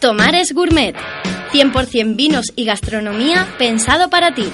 [0.00, 0.94] Tomares Gourmet.
[1.52, 4.50] 100% vinos y gastronomía pensado para ti.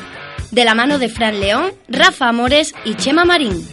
[0.51, 3.65] De la mano de Fran León, Rafa Amores y Chema Marín.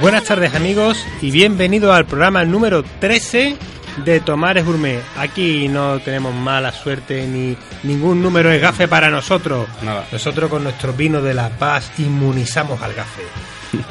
[0.00, 3.54] Buenas tardes amigos y bienvenidos al programa número 13
[4.02, 5.02] de Tomares Gourmet.
[5.18, 9.68] Aquí no tenemos mala suerte ni ningún número es gafe para nosotros.
[9.82, 10.06] Nada.
[10.10, 13.20] Nosotros con nuestro vino de la paz inmunizamos al gafe.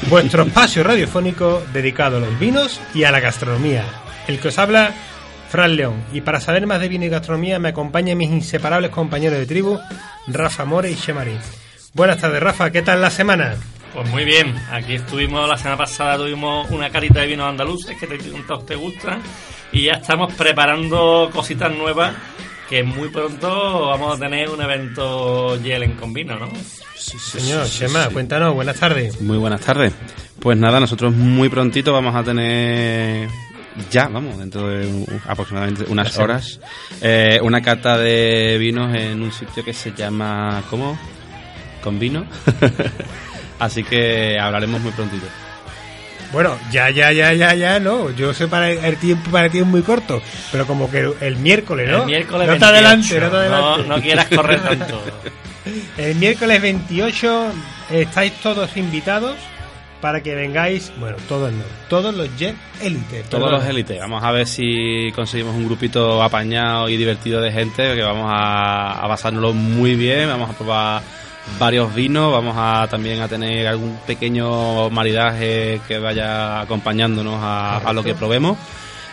[0.10, 3.86] Vuestro espacio radiofónico dedicado a los vinos y a la gastronomía.
[4.28, 4.92] El que os habla,
[5.50, 6.04] Fran León.
[6.12, 9.78] Y para saber más de vino y gastronomía me acompañan mis inseparables compañeros de tribu,
[10.26, 11.38] Rafa More y Chemarín.
[11.94, 13.58] Buenas tardes Rafa, ¿qué tal la semana?
[13.94, 18.06] Pues muy bien, aquí estuvimos la semana pasada, tuvimos una carita de vinos andaluces que
[18.06, 19.20] te, tanto te gustan
[19.72, 22.14] y ya estamos preparando cositas nuevas
[22.70, 26.52] que muy pronto vamos a tener un evento Yelen con vino, ¿no?
[26.96, 29.20] Señor Chema, cuéntanos, buenas tardes.
[29.22, 29.92] Muy buenas tardes.
[30.40, 33.28] Pues nada, nosotros muy prontito vamos a tener
[33.90, 34.88] ya, vamos, dentro de
[35.28, 36.60] aproximadamente unas horas,
[37.02, 40.98] eh, una cata de vinos en un sitio que se llama, ¿cómo?
[41.82, 42.26] Con vino.
[43.60, 45.26] Así que hablaremos muy prontito.
[46.32, 48.12] Bueno, ya, ya, ya, ya, ya, no.
[48.12, 50.22] Yo sé para el tiempo para ti es muy corto,
[50.52, 52.02] pero como que el miércoles, ¿no?
[52.02, 53.88] El miércoles no te 28, adelante, no te no, adelante.
[53.88, 55.04] no quieras correr tanto.
[55.98, 57.52] El miércoles 28
[57.92, 59.36] estáis todos invitados
[60.02, 63.24] para que vengáis, bueno, todos no, todos los Jet Elite.
[63.30, 63.60] Todos perdón.
[63.60, 64.00] los élites.
[64.00, 69.04] Vamos a ver si conseguimos un grupito apañado y divertido de gente, que vamos a,
[69.04, 71.04] a muy bien, vamos a probar
[71.60, 77.94] varios vinos, vamos a también a tener algún pequeño maridaje que vaya acompañándonos a, a
[77.94, 78.58] lo que probemos.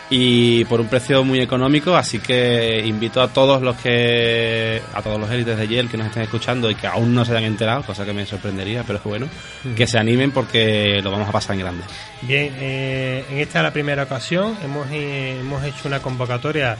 [0.09, 5.19] Y por un precio muy económico, así que invito a todos los que a todos
[5.19, 7.83] los élites de Yale que nos estén escuchando y que aún no se hayan enterado,
[7.83, 9.27] cosa que me sorprendería, pero es bueno,
[9.75, 11.83] que se animen porque lo vamos a pasar en grande.
[12.21, 14.57] Bien, eh, en esta la primera ocasión.
[14.63, 16.77] Hemos, eh, hemos hecho una convocatoria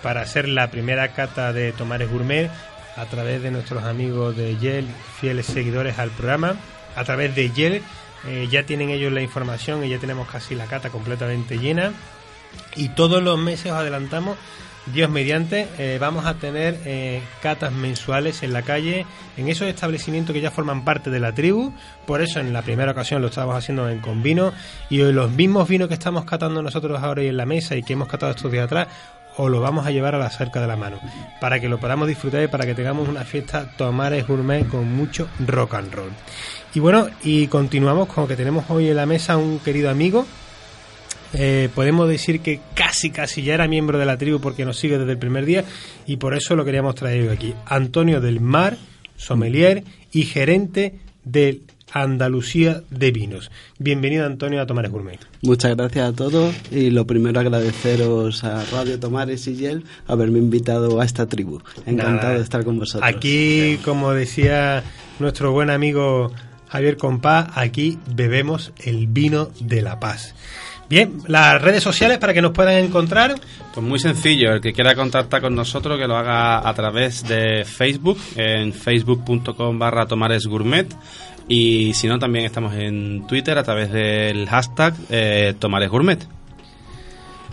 [0.00, 2.48] para hacer la primera cata de Tomares Gourmet
[2.98, 4.86] a través de nuestros amigos de Yel,
[5.20, 6.56] fieles seguidores al programa.
[6.96, 7.82] A través de Yel
[8.26, 11.92] eh, ya tienen ellos la información y ya tenemos casi la cata completamente llena.
[12.74, 14.36] Y todos los meses os adelantamos,
[14.92, 19.04] Dios mediante, eh, vamos a tener eh, catas mensuales en la calle,
[19.36, 21.72] en esos establecimientos que ya forman parte de la tribu.
[22.06, 24.52] Por eso en la primera ocasión lo estábamos haciendo en Convino
[24.88, 27.92] y los mismos vinos que estamos catando nosotros ahora y en la mesa y que
[27.92, 28.88] hemos catado estos días atrás,
[29.38, 31.00] os lo vamos a llevar a la cerca de la mano,
[31.40, 35.28] para que lo podamos disfrutar y para que tengamos una fiesta Tomares Gourmet con mucho
[35.46, 36.10] rock and roll.
[36.74, 40.26] Y bueno, y continuamos con que tenemos hoy en la mesa un querido amigo,
[41.34, 44.98] eh, podemos decir que casi, casi ya era miembro de la tribu porque nos sigue
[44.98, 45.64] desde el primer día
[46.06, 47.54] y por eso lo queríamos traer hoy aquí.
[47.66, 48.76] Antonio del Mar,
[49.16, 51.62] sommelier y gerente del
[51.92, 53.50] Andalucía de Vinos.
[53.78, 55.18] Bienvenido Antonio a Tomares Gourmet.
[55.42, 61.00] Muchas gracias a todos y lo primero agradeceros a Radio Tomares y Yel haberme invitado
[61.00, 61.60] a esta tribu.
[61.86, 62.34] Encantado Nada.
[62.34, 63.08] de estar con vosotros.
[63.08, 64.82] Aquí, como decía
[65.18, 66.32] nuestro buen amigo
[66.68, 70.34] Javier Compá, aquí bebemos el vino de la paz.
[70.88, 73.34] Bien, las redes sociales para que nos puedan encontrar.
[73.74, 77.66] Pues muy sencillo, el que quiera contactar con nosotros que lo haga a través de
[77.66, 80.88] Facebook, en facebook.com barra tomaresgourmet
[81.48, 86.26] y si no también estamos en Twitter a través del hashtag eh, tomaresgourmet.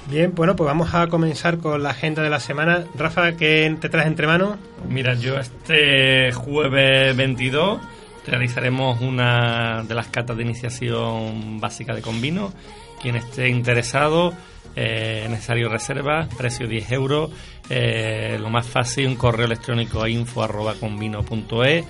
[0.08, 2.84] Bien, bueno, pues vamos a comenzar con la agenda de la semana.
[2.96, 4.58] Rafa, ¿qué te traes entre manos?
[4.88, 7.80] Mira, yo este jueves 22
[8.28, 12.53] realizaremos una de las catas de iniciación básica de Convino.
[13.02, 14.34] Quien esté interesado,
[14.76, 17.32] eh, necesario reserva, precio 10 euros.
[17.70, 21.84] eh, lo más fácil, un correo electrónico a info arroba convino.es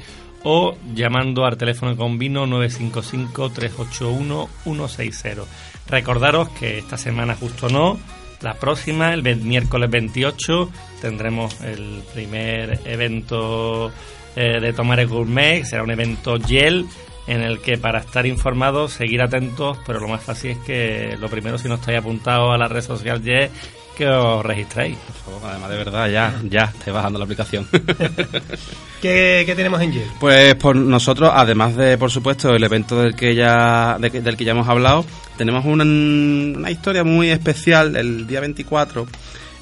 [0.46, 5.44] o llamando al teléfono de Convino 955-381-160.
[5.88, 7.98] Recordaros que esta semana justo no,
[8.42, 10.70] la próxima, el miércoles 28,
[11.02, 13.92] tendremos el primer evento
[14.36, 16.86] eh, de Tomares Gourmet, será un evento Yel,
[17.26, 21.28] en el que para estar informados, seguir atentos, pero lo más fácil es que lo
[21.28, 23.50] primero, si no estáis apuntados a la red social Yel,
[23.96, 24.98] que os registréis.
[24.98, 27.68] Por favor, además de verdad, ya, ya, esté bajando la aplicación.
[29.02, 30.08] ¿Qué, qué tenemos en Yale?
[30.20, 34.44] Pues por nosotros, además de, por supuesto, el evento del que ya, de del que
[34.44, 35.06] ya hemos hablado,
[35.38, 39.08] tenemos una, una historia muy especial el día 24,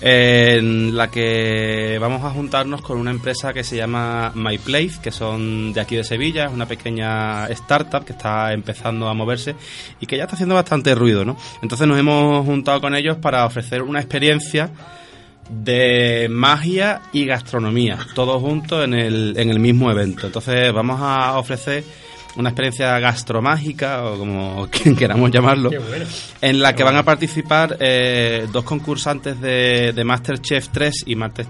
[0.05, 5.11] en la que vamos a juntarnos con una empresa que se llama My Place, que
[5.11, 9.55] son de aquí de Sevilla, es una pequeña startup que está empezando a moverse
[10.01, 11.37] y que ya está haciendo bastante ruido, ¿no?
[11.61, 14.71] Entonces nos hemos juntado con ellos para ofrecer una experiencia
[15.49, 20.27] de magia y gastronomía, todos juntos en el, en el mismo evento.
[20.27, 21.85] Entonces vamos a ofrecer
[22.35, 25.69] una experiencia gastromágica, o como queramos llamarlo,
[26.41, 31.47] en la que van a participar eh, dos concursantes de, de, Masterchef 3 y, Master,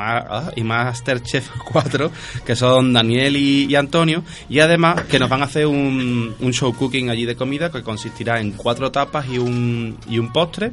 [0.00, 2.10] ah, y Masterchef 4,
[2.44, 6.74] que son Daniel y, Antonio, y además que nos van a hacer un, un show
[6.74, 10.72] cooking allí de comida que consistirá en cuatro tapas y un, y un postre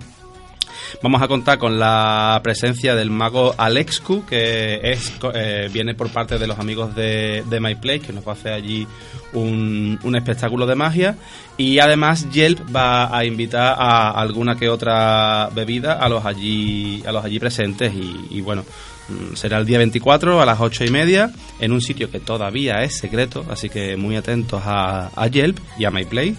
[1.02, 6.38] Vamos a contar con la presencia del mago Alexcu, que es eh, viene por parte
[6.38, 8.88] de los amigos de, de My Place, que nos va a hacer allí
[9.36, 11.18] un, espectáculo de magia.
[11.58, 17.12] Y además Yelp va a invitar a alguna que otra bebida a los allí, a
[17.12, 17.94] los allí presentes.
[17.94, 18.66] Y, bueno,
[19.36, 22.98] será el día 24 a las 8 y media en un sitio que todavía es
[22.98, 26.36] secreto, así que muy atentos a, a Yelp y a MyPlay.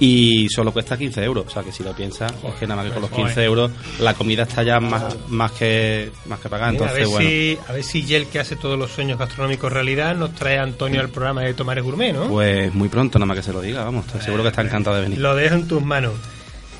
[0.00, 2.86] Y solo cuesta 15 euros, o sea que si lo piensas, es que nada más
[2.86, 6.70] que con los 15 euros la comida está ya más, más que más que pagada.
[6.70, 7.28] Entonces, a, ver bueno.
[7.28, 10.62] si, a ver si Yelp, que hace todos los sueños gastronómicos realidad, nos trae a
[10.62, 12.28] Antonio al programa de Tomares Gourmet, ¿no?
[12.28, 14.94] Pues muy pronto, nada más que se lo diga, vamos, estoy seguro que está encantado
[14.96, 15.18] de venir.
[15.18, 16.14] Lo dejo en tus manos.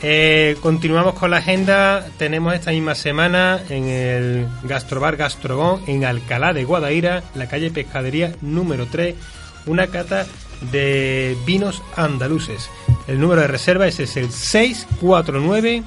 [0.02, 2.06] Eh, continuamos con la agenda.
[2.18, 8.32] Tenemos esta misma semana en el Gastrobar Gastrogón en Alcalá de Guadaira, la calle Pescadería
[8.40, 9.16] número 3,
[9.66, 10.24] una cata
[10.70, 12.70] de vinos andaluces.
[13.08, 15.82] El número de reserva es, el 649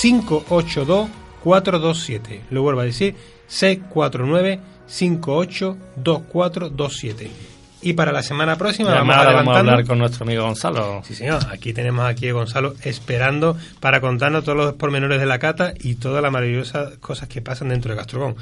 [0.00, 1.10] 582
[1.42, 2.44] 427.
[2.50, 3.14] Lo vuelvo a decir,
[3.46, 7.53] 649 582427.
[7.84, 11.02] Y para la semana próxima Ya vamos, nada, vamos a hablar con nuestro amigo Gonzalo.
[11.04, 11.42] Sí, señor.
[11.52, 15.96] Aquí tenemos aquí a Gonzalo esperando para contarnos todos los pormenores de la cata y
[15.96, 18.36] todas las maravillosas cosas que pasan dentro de Gastrogón.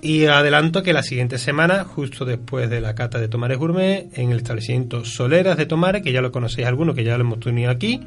[0.00, 4.30] Y adelanto que la siguiente semana, justo después de la cata de Tomares Gourmet, en
[4.30, 7.70] el establecimiento Soleras de Tomares, que ya lo conocéis algunos, que ya lo hemos tenido
[7.70, 8.00] aquí,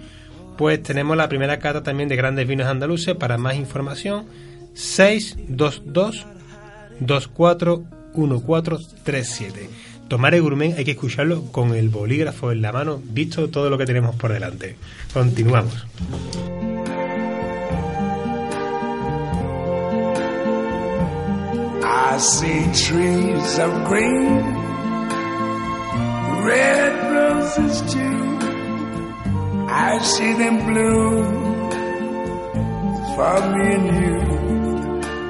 [0.57, 3.15] pues tenemos la primera cata también de grandes vinos andaluces.
[3.15, 4.25] Para más información,
[4.73, 6.25] 622
[7.01, 9.88] 241437.
[10.09, 13.85] Tomares Gourmet hay que escucharlo con el bolígrafo en la mano, visto todo lo que
[13.85, 14.75] tenemos por delante.
[15.13, 15.85] Continuamos.
[21.83, 24.39] I see trees of green,
[26.43, 28.39] red roses too.
[29.69, 31.69] I see them bloom
[33.15, 34.19] for me and you.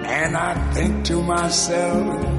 [0.07, 2.38] And I think to myself,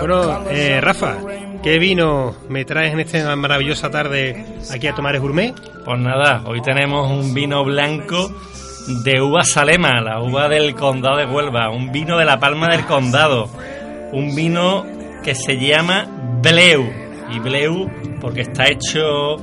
[0.00, 1.16] Bueno, eh, of Rafa,
[1.62, 5.54] ¿qué vino me traes en esta maravillosa tarde aquí a Tomares Gourmet?
[5.84, 8.30] Pues nada, hoy tenemos un vino blanco
[9.04, 12.84] de uva Salema, la uva del condado de Huelva, un vino de la Palma del
[12.84, 13.50] Condado,
[14.12, 14.86] un vino
[15.24, 16.06] que se llama
[16.42, 16.90] Bleu,
[17.30, 17.90] y Bleu
[18.20, 19.36] porque está hecho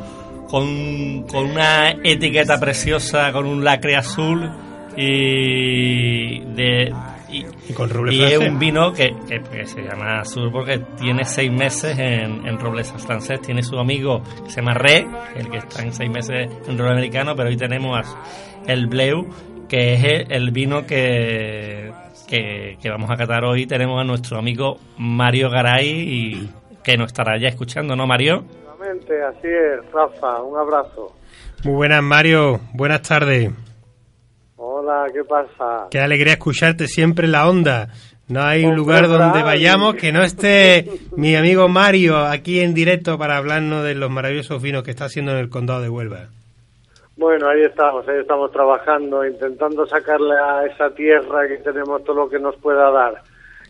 [0.47, 4.51] con, con una etiqueta preciosa, con un lacre azul
[4.95, 6.93] y de...
[7.39, 10.79] y- Y con roble y es un vino que, que- que se llama Azul porque
[10.99, 13.41] tiene seis meses en, en roble francés.
[13.41, 16.91] Tiene su amigo que se llama Re, el que está en seis meses en roble
[16.93, 17.99] americano, pero hoy tenemos
[18.67, 19.27] el Bleu,
[19.69, 21.91] que es el, el vino que,
[22.27, 23.65] que, que vamos a catar hoy.
[23.65, 26.49] Tenemos a nuestro amigo Mario Garay, y,
[26.83, 28.45] que nos estará ya escuchando, ¿no, Mario?
[29.27, 31.15] Así es, Rafa, un abrazo.
[31.63, 32.59] Muy buenas, Mario.
[32.73, 33.49] Buenas tardes.
[34.87, 35.87] Hola, ¿qué pasa?
[35.89, 37.87] Qué alegría escucharte siempre en la onda.
[38.27, 40.85] No hay Hombre, lugar donde vayamos que no esté
[41.17, 45.31] mi amigo Mario aquí en directo para hablarnos de los maravillosos vinos que está haciendo
[45.31, 46.27] en el condado de Huelva.
[47.17, 52.29] Bueno, ahí estamos, ahí estamos trabajando, intentando sacarle a esa tierra que tenemos todo lo
[52.29, 53.23] que nos pueda dar.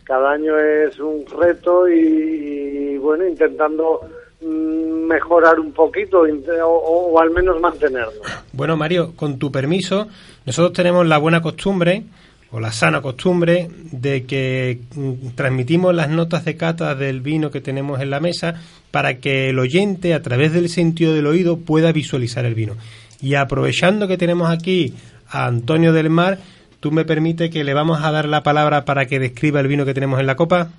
[0.04, 4.00] Cada año es un reto y, y, bueno, intentando
[4.42, 8.20] mm, mejorar un poquito o, o- o al menos mantenernos.
[8.52, 10.08] Bueno, Mario, con tu permiso,
[10.46, 12.04] nosotros tenemos la buena costumbre,
[12.50, 17.60] o la sana costumbre de que mm, transmitimos las notas de cata del vino que
[17.60, 18.54] tenemos en la mesa
[18.90, 22.74] para que el oyente a través del sentido del oído pueda visualizar el vino.
[23.20, 24.94] Y aprovechando que tenemos aquí
[25.28, 26.38] a Antonio del Mar,
[26.80, 29.84] ¿tú me permites que le vamos a dar la palabra para que describa el vino
[29.84, 30.70] que tenemos en la copa?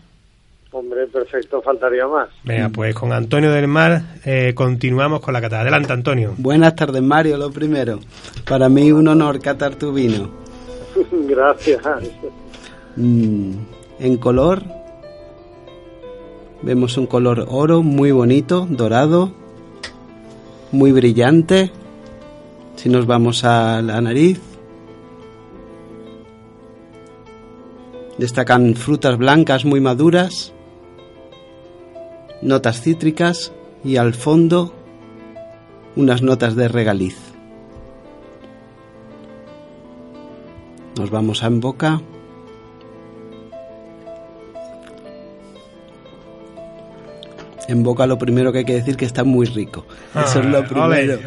[0.71, 2.29] Hombre, perfecto, faltaría más.
[2.43, 5.61] Venga, pues con Antonio del Mar eh, continuamos con la cata.
[5.61, 6.33] Adelante, Antonio.
[6.37, 7.99] Buenas tardes, Mario, lo primero.
[8.47, 10.29] Para mí un honor catar tu vino.
[11.11, 11.81] Gracias.
[12.97, 13.51] Mm,
[13.99, 14.61] en color,
[16.61, 19.31] vemos un color oro muy bonito, dorado,
[20.71, 21.71] muy brillante.
[22.75, 24.39] Si nos vamos a la nariz,
[28.17, 30.53] destacan frutas blancas muy maduras,
[32.41, 33.51] notas cítricas
[33.83, 34.73] y al fondo
[35.95, 37.17] unas notas de regaliz.
[40.97, 42.01] Nos vamos a en boca.
[47.67, 49.85] En boca lo primero que hay que decir que está muy rico.
[50.15, 51.19] Eso es lo Ah, primero.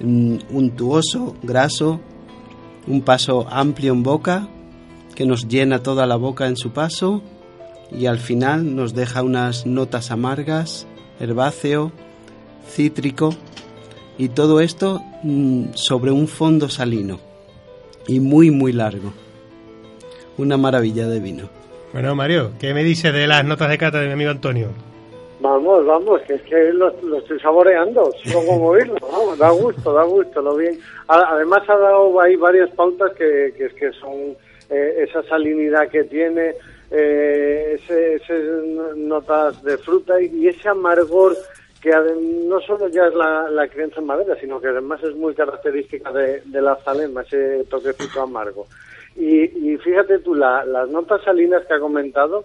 [0.00, 2.00] ole, untuoso, graso,
[2.86, 4.46] un paso amplio en boca
[5.16, 7.22] que nos llena toda la boca en su paso
[7.90, 10.86] y al final nos deja unas notas amargas,
[11.20, 11.92] herbáceo,
[12.66, 13.34] cítrico
[14.18, 17.18] y todo esto mm, sobre un fondo salino
[18.06, 19.12] y muy muy largo.
[20.36, 21.48] Una maravilla de vino.
[21.92, 24.68] Bueno, Mario, ¿qué me dice de las notas de cata de mi amigo Antonio?
[25.40, 29.92] Vamos, vamos, que es que lo, lo estoy saboreando, sigo como oírlo, vamos, da gusto,
[29.92, 30.78] da gusto, lo bien.
[31.06, 34.36] Además ha dado ahí varias pautas que, que es que son
[34.70, 36.54] eh, esa salinidad que tiene,
[36.94, 38.20] eh, ese
[38.96, 41.36] notas de fruta y, y ese amargor
[41.80, 41.90] que
[42.48, 46.10] no solo ya es la, la crianza en madera, sino que además es muy característica
[46.12, 48.66] de, de la zalema, ese toquecito amargo.
[49.16, 52.44] Y, y fíjate tú, la- las notas salinas que ha comentado,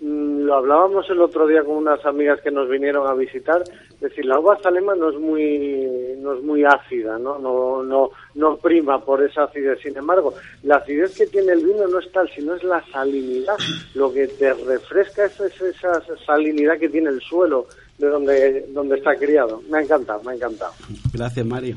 [0.00, 4.26] lo hablábamos el otro día con unas amigas que nos vinieron a visitar, es decir,
[4.26, 7.38] la uva zalema no es muy no es muy ácida, ¿no?
[7.38, 9.80] No, no, no prima por esa acidez.
[9.80, 10.34] Sin embargo,
[10.64, 13.56] la acidez que tiene el vino no es tal, sino es la salinidad.
[13.94, 18.96] Lo que te refresca es, es esa salinidad que tiene el suelo de donde, donde
[18.96, 19.62] está criado.
[19.70, 20.72] Me ha encantado, me ha encantado.
[21.12, 21.76] Gracias Mario.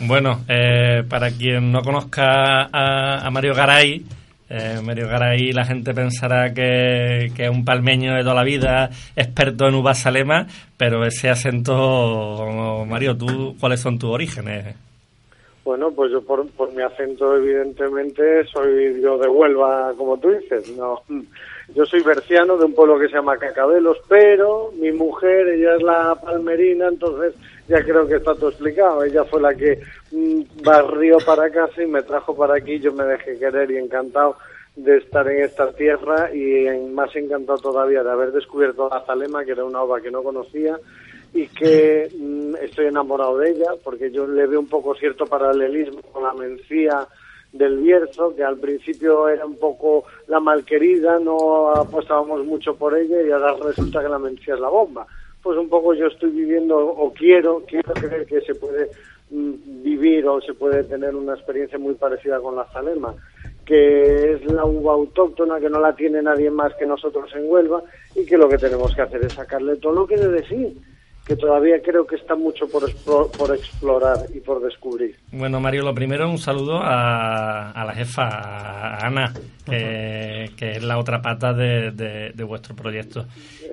[0.00, 4.04] Bueno, eh, para quien no conozca a, a Mario Garay,
[4.48, 8.90] eh, Mario Garay la gente pensará que, que es un palmeño de toda la vida,
[9.16, 14.76] experto en uvas salema, pero ese acento, Mario, ¿tú cuáles son tus orígenes?
[15.64, 20.68] Bueno, pues yo por, por mi acento, evidentemente, soy yo de Huelva, como tú dices.
[20.76, 21.00] No,
[21.74, 25.82] yo soy berciano de un pueblo que se llama Cacabelos, pero mi mujer, ella es
[25.82, 27.34] la palmerina, entonces
[27.68, 29.02] ya creo que está todo explicado.
[29.02, 29.80] Ella fue la que
[30.12, 32.78] mm, barrió para casa y me trajo para aquí.
[32.78, 34.36] Yo me dejé querer y encantado
[34.76, 39.52] de estar en esta tierra y más encantado todavía de haber descubierto la zalema, que
[39.52, 40.78] era una ova que no conocía
[41.32, 46.00] y que mm, estoy enamorado de ella porque yo le veo un poco cierto paralelismo
[46.12, 47.06] con la mencía
[47.52, 53.22] del Bierzo, que al principio era un poco la malquerida, no apostábamos mucho por ella
[53.22, 55.06] y ahora resulta que la mencía es la bomba.
[55.46, 58.90] Pues un poco yo estoy viviendo o quiero, quiero creer que se puede
[59.30, 63.14] mm, vivir o se puede tener una experiencia muy parecida con la zalema,
[63.64, 67.80] que es la uva autóctona, que no la tiene nadie más que nosotros en Huelva
[68.16, 70.72] y que lo que tenemos que hacer es sacarle todo lo que de decir
[71.26, 75.16] que todavía creo que está mucho por, explo- por explorar y por descubrir.
[75.32, 79.32] Bueno, Mario, lo primero, un saludo a, a la jefa, a Ana,
[79.64, 83.26] que, que es la otra pata de, de- de vuestro proyecto.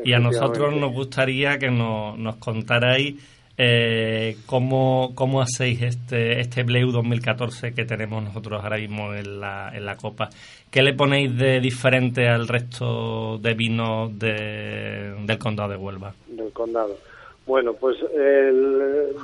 [0.04, 3.16] Y a nosotros nos gustaría que nos, nos contarais
[3.56, 9.72] eh, cómo, cómo hacéis este, este Bleu 2014 que tenemos nosotros ahora mismo en la,
[9.76, 10.30] en la copa.
[10.72, 16.16] ¿Qué le ponéis de diferente al resto de vinos de- del condado de Huelva?
[16.28, 16.98] del condado.
[17.46, 17.98] Bueno, pues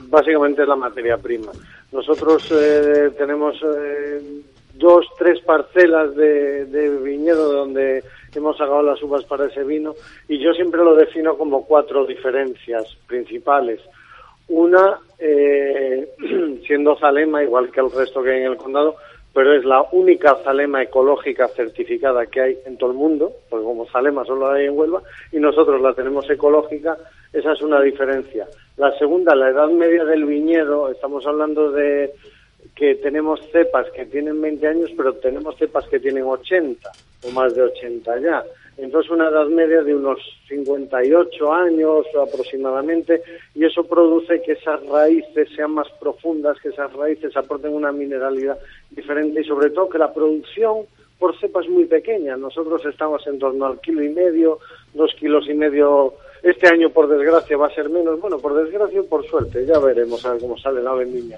[0.09, 1.51] básicamente es la materia prima.
[1.91, 4.41] Nosotros eh, tenemos eh,
[4.75, 8.03] dos, tres parcelas de, de viñedo donde
[8.35, 9.95] hemos sacado las uvas para ese vino
[10.27, 13.81] y yo siempre lo defino como cuatro diferencias principales.
[14.49, 16.09] Una, eh,
[16.67, 18.95] siendo Zalema, igual que el resto que hay en el condado,
[19.39, 23.87] pero es la única Zalema ecológica certificada que hay en todo el mundo, porque como
[23.87, 26.97] Zalema solo hay en Huelva, y nosotros la tenemos ecológica,
[27.31, 28.47] esa es una diferencia.
[28.75, 32.11] La segunda, la edad media del viñedo, estamos hablando de
[32.75, 36.91] que tenemos cepas que tienen 20 años, pero tenemos cepas que tienen 80
[37.23, 38.43] o más de 80 ya.
[38.81, 43.21] Entonces una edad media de unos 58 años aproximadamente
[43.53, 48.57] y eso produce que esas raíces sean más profundas, que esas raíces aporten una mineralidad
[48.89, 50.85] diferente y sobre todo que la producción
[51.19, 52.37] por cepa es muy pequeña.
[52.37, 54.59] Nosotros estamos en torno al kilo y medio,
[54.93, 56.13] dos kilos y medio.
[56.41, 58.19] Este año, por desgracia, va a ser menos.
[58.21, 61.37] Bueno, por desgracia o por suerte, ya veremos a ver cómo sale la vendimia.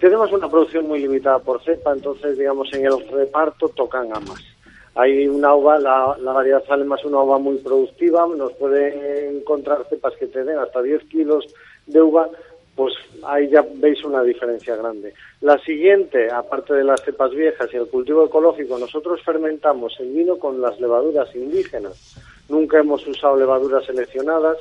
[0.00, 4.53] Tenemos una producción muy limitada por cepa, entonces, digamos, en el reparto tocan a más.
[4.96, 10.14] Hay una uva, la, variedad Salema es una uva muy productiva, nos puede encontrar cepas
[10.14, 11.44] que te den hasta 10 kilos
[11.86, 12.28] de uva,
[12.76, 15.12] pues ahí ya veis una diferencia grande.
[15.40, 20.38] La siguiente, aparte de las cepas viejas y el cultivo ecológico, nosotros fermentamos el vino
[20.38, 22.16] con las levaduras indígenas.
[22.48, 24.58] Nunca hemos usado levaduras seleccionadas.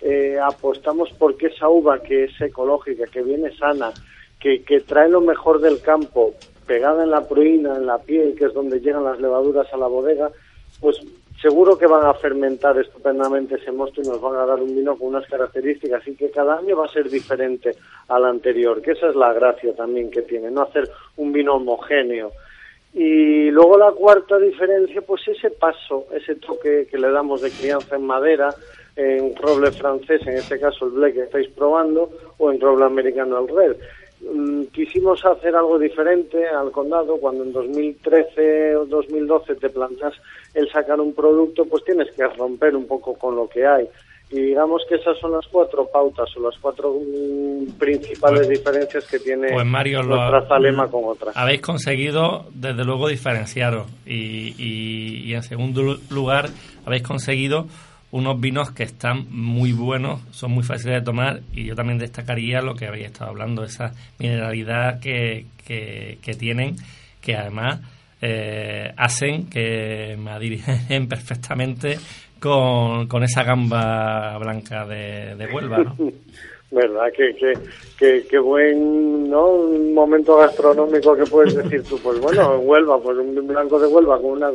[0.00, 3.92] Eh, apostamos porque esa uva que es ecológica, que viene sana,
[4.38, 6.34] que, que trae lo mejor del campo,
[6.66, 9.86] pegada en la pruina, en la piel, que es donde llegan las levaduras a la
[9.86, 10.30] bodega,
[10.80, 11.00] pues
[11.40, 14.96] seguro que van a fermentar estupendamente ese mosto y nos van a dar un vino
[14.96, 17.76] con unas características y que cada año va a ser diferente
[18.08, 22.32] al anterior, que esa es la gracia también que tiene, no hacer un vino homogéneo.
[22.94, 27.96] Y luego la cuarta diferencia, pues ese paso, ese toque que le damos de crianza
[27.96, 28.54] en madera,
[28.96, 33.40] en roble francés, en este caso el Black que estáis probando, o en roble americano
[33.40, 33.76] el Red.
[34.32, 40.14] Mm, quisimos hacer algo diferente al condado cuando en 2013 o 2012 te plantas
[40.54, 43.86] el sacar un producto pues tienes que romper un poco con lo que hay
[44.30, 49.06] y digamos que esas son las cuatro pautas o las cuatro mm, principales Pues- diferencias
[49.06, 51.36] que tiene Pues Mario, lo- nuestra Zalema con otras.
[51.36, 53.86] Habéis conseguido, desde luego, diferenciaros.
[54.06, 56.46] Y, y- y en segundo lu- lugar,
[56.86, 57.66] habéis conseguido
[58.14, 61.40] unos vinos que están muy buenos, son muy fáciles de tomar.
[61.52, 66.76] Y yo también destacaría lo que habéis estado hablando, esa mineralidad que, que, que tienen,
[67.20, 67.80] que además
[68.22, 71.98] eh, hacen que me dirigen perfectamente
[72.38, 75.78] con, con esa gamba blanca de, de Huelva.
[75.78, 75.96] ¿no?
[76.70, 77.06] ¿Verdad?
[77.16, 77.52] Qué, qué,
[77.98, 79.46] qué, qué buen ¿no?
[79.46, 81.98] un momento gastronómico que puedes decir tú.
[81.98, 84.54] Pues bueno, en Huelva, pues un blanco de Huelva con unas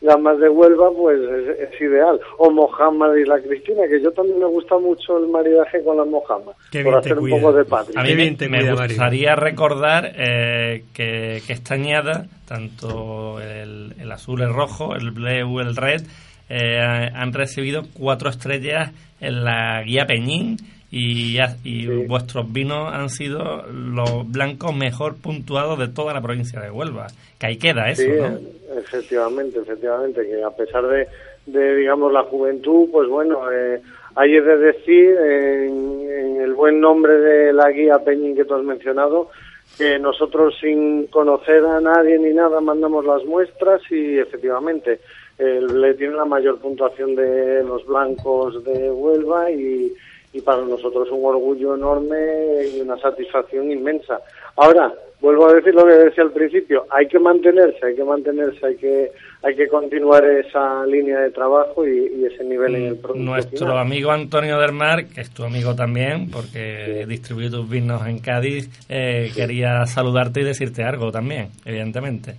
[0.00, 2.18] gamas de Huelva, pues es, es ideal.
[2.38, 6.04] O Mojama de Isla Cristina, que yo también me gusta mucho el maridaje con la
[6.04, 8.00] Mojama, Qué por hacer un poco de patria.
[8.00, 8.96] A mí me, bien te me cuida, Mario.
[8.96, 15.60] gustaría recordar eh, que, que esta añada, tanto el, el azul, el rojo, el blue,
[15.60, 16.02] el red,
[16.48, 20.56] eh, han recibido cuatro estrellas en la guía Peñín
[20.90, 22.04] y, ha- y Sí.
[22.08, 27.06] vuestros vinos han sido los blancos mejor puntuados de toda la provincia de Huelva.
[27.38, 28.78] Que ahí queda eso, Sí, ¿no?
[28.78, 31.06] efectivamente, efectivamente, que a pesar de,
[31.46, 33.80] de digamos, la juventud, pues bueno, eh,
[34.16, 38.64] hay de decir, en, en el buen nombre de la guía Peñín que tú has
[38.64, 39.30] mencionado,
[39.78, 45.00] que nosotros sin conocer a nadie ni nada mandamos las muestras y efectivamente
[45.38, 49.92] eh, le tiene la mayor puntuación de los blancos de Huelva y,
[50.32, 54.20] y para nosotros un orgullo enorme y una satisfacción inmensa.
[54.56, 58.64] Ahora, vuelvo a decir lo que decía al principio, hay que mantenerse, hay que mantenerse,
[58.64, 59.10] hay que,
[59.42, 63.58] hay que continuar esa línea de trabajo y, y ese nivel en el producto Nuestro
[63.58, 63.78] final.
[63.78, 68.70] amigo Antonio del Mar, que es tu amigo también, porque distribuye tus vinos en Cádiz,
[68.88, 72.36] eh, quería saludarte y decirte algo también, evidentemente.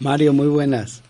[0.00, 1.02] Mario, muy buenas.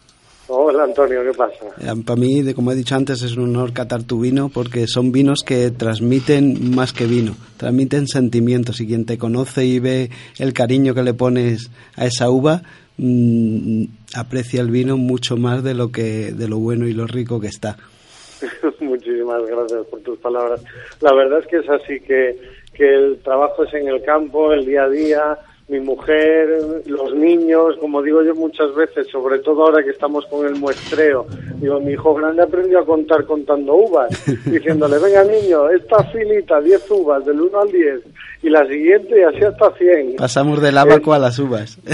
[0.54, 1.64] Hola Antonio, ¿qué pasa?
[2.04, 5.40] Para mí, como he dicho antes, es un honor catar tu vino porque son vinos
[5.46, 10.94] que transmiten más que vino, transmiten sentimientos y quien te conoce y ve el cariño
[10.94, 12.60] que le pones a esa uva
[12.98, 13.84] mm,
[14.14, 17.46] aprecia el vino mucho más de lo que de lo bueno y lo rico que
[17.46, 17.78] está.
[18.80, 20.62] Muchísimas gracias por tus palabras.
[21.00, 22.38] La verdad es que es así que,
[22.74, 27.76] que el trabajo es en el campo, el día a día, mi mujer, los niños,
[27.80, 31.26] como digo yo muchas veces, sobre todo ahora que estamos con el muestreo,
[31.60, 34.10] digo, mi hijo grande aprendió a contar contando uvas,
[34.44, 38.00] diciéndole, venga niño, esta filita, 10 uvas, del 1 al 10,
[38.42, 40.16] y la siguiente y así hasta 100.
[40.16, 41.78] Pasamos del abaco a las uvas.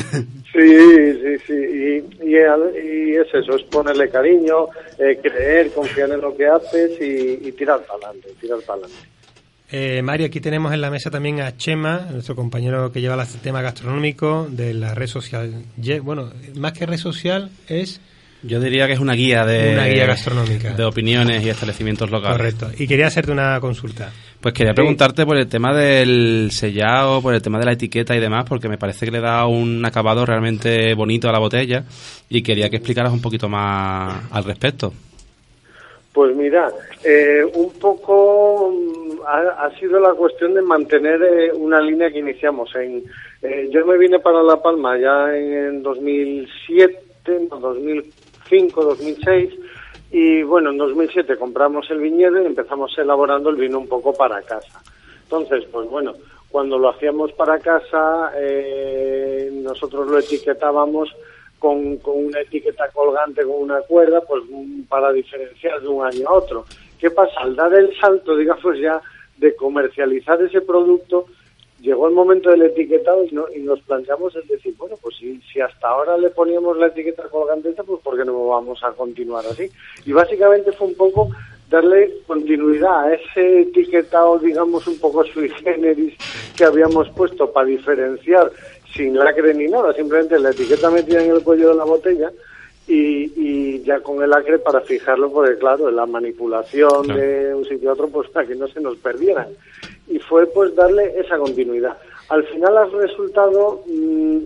[0.50, 6.22] Sí, sí, sí, y, y, y es eso, es ponerle cariño, eh, creer, confiar en
[6.22, 9.17] lo que haces y, y tirar para adelante, tirar para adelante.
[9.70, 13.40] Eh, Mario, aquí tenemos en la mesa también a Chema, nuestro compañero que lleva el
[13.40, 15.52] tema gastronómico de la red social.
[16.02, 18.00] Bueno, más que red social es
[18.42, 20.72] Yo diría que es una guía de, Una guía gastronómica.
[20.72, 22.38] de opiniones y establecimientos locales.
[22.38, 22.70] correcto.
[22.82, 24.10] Y quería hacerte una consulta.
[24.40, 28.20] Pues quería preguntarte por el tema del sellado, por el tema de la etiqueta y
[28.20, 31.84] demás, porque me parece que le da un acabado realmente bonito a la botella
[32.30, 34.94] y quería que explicaras un poquito más al respecto.
[36.12, 36.68] Pues mira,
[37.04, 38.72] eh, un poco
[39.28, 42.74] ha, ha sido la cuestión de mantener eh, una línea que iniciamos.
[42.74, 43.04] En,
[43.42, 49.54] eh, yo me vine para La Palma ya en 2007, no, 2005, 2006,
[50.10, 54.40] Y bueno, en 2007 compramos el viñedo y empezamos elaborando el vino un poco para
[54.40, 54.80] casa.
[55.24, 56.14] Entonces, pues bueno,
[56.50, 61.14] cuando lo hacíamos para casa, eh, nosotros lo etiquetábamos
[61.58, 64.42] con, con, una etiqueta colgante, con una cuerda, pues
[64.88, 66.64] para diferenciar de un año a otro.
[66.98, 67.40] ¿Qué pasa?
[67.40, 69.02] Al dar el salto, digamos, ya
[69.38, 71.26] de comercializar ese producto,
[71.80, 75.40] llegó el momento del etiquetado y, no, y nos planteamos el decir, bueno, pues si,
[75.52, 79.44] si hasta ahora le poníamos la etiqueta colgante, pues ¿por qué no vamos a continuar
[79.46, 79.70] así?
[80.04, 81.30] Y básicamente fue un poco
[81.70, 86.14] darle continuidad a ese etiquetado, digamos, un poco sui generis
[86.56, 88.50] que habíamos puesto para diferenciar
[88.94, 92.32] sin lacre ni nada, simplemente la etiqueta metida en el cuello de la botella
[92.88, 97.90] y, y ya con el lacre para fijarlo, porque claro, la manipulación de un sitio
[97.90, 99.48] a otro, pues para que no se nos perdieran.
[100.08, 101.96] Y fue pues darle esa continuidad.
[102.28, 103.82] Al final ha resultado...
[103.86, 104.38] Mmm,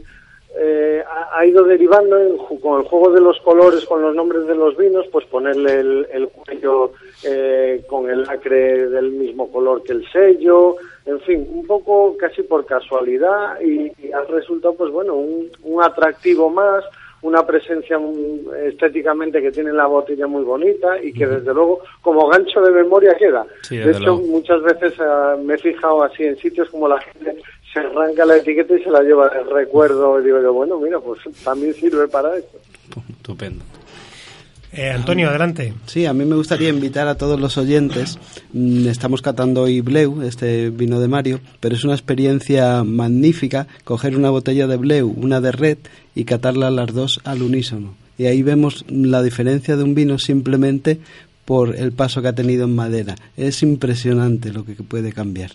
[0.55, 1.03] eh,
[1.33, 5.07] ha, ido derivando con el juego de los colores, con los nombres de los vinos,
[5.11, 5.81] pues ponerle
[6.13, 6.93] el, cuello
[7.25, 10.77] eh, con el lacre del mismo color que el sello,
[11.07, 16.85] en fin, un poco casi por casualidad y, ha resultado, pues bueno, un, atractivo más,
[17.23, 17.99] una presencia
[18.65, 23.15] estéticamente que tiene la botella muy bonita y que desde luego como gancho de memoria
[23.15, 23.47] queda.
[23.71, 27.37] de hecho, muchas veces eh, me he fijado así en sitios como la gente
[27.73, 30.21] se arranca la etiqueta y se la lleva el recuerdo.
[30.21, 32.61] Y digo yo, bueno, mira, pues también sirve para eso.
[33.11, 33.65] Estupendo.
[34.75, 35.75] Eh, Antonio, adelante.
[35.87, 38.19] Sí, a mí me gustaría invitar a todos los oyentes.
[38.55, 44.17] Mm, estamos catando hoy Bleu, este vino de Mario, pero es una experiencia magnífica coger
[44.17, 45.79] una botella de Bleu, una de Red
[46.15, 47.95] y catarla las dos al unísono.
[48.17, 51.01] Y ahí vemos la diferencia de un vino simplemente
[51.45, 53.17] por el paso que ha tenido en madera.
[53.37, 55.53] Es impresionante lo que puede cambiar.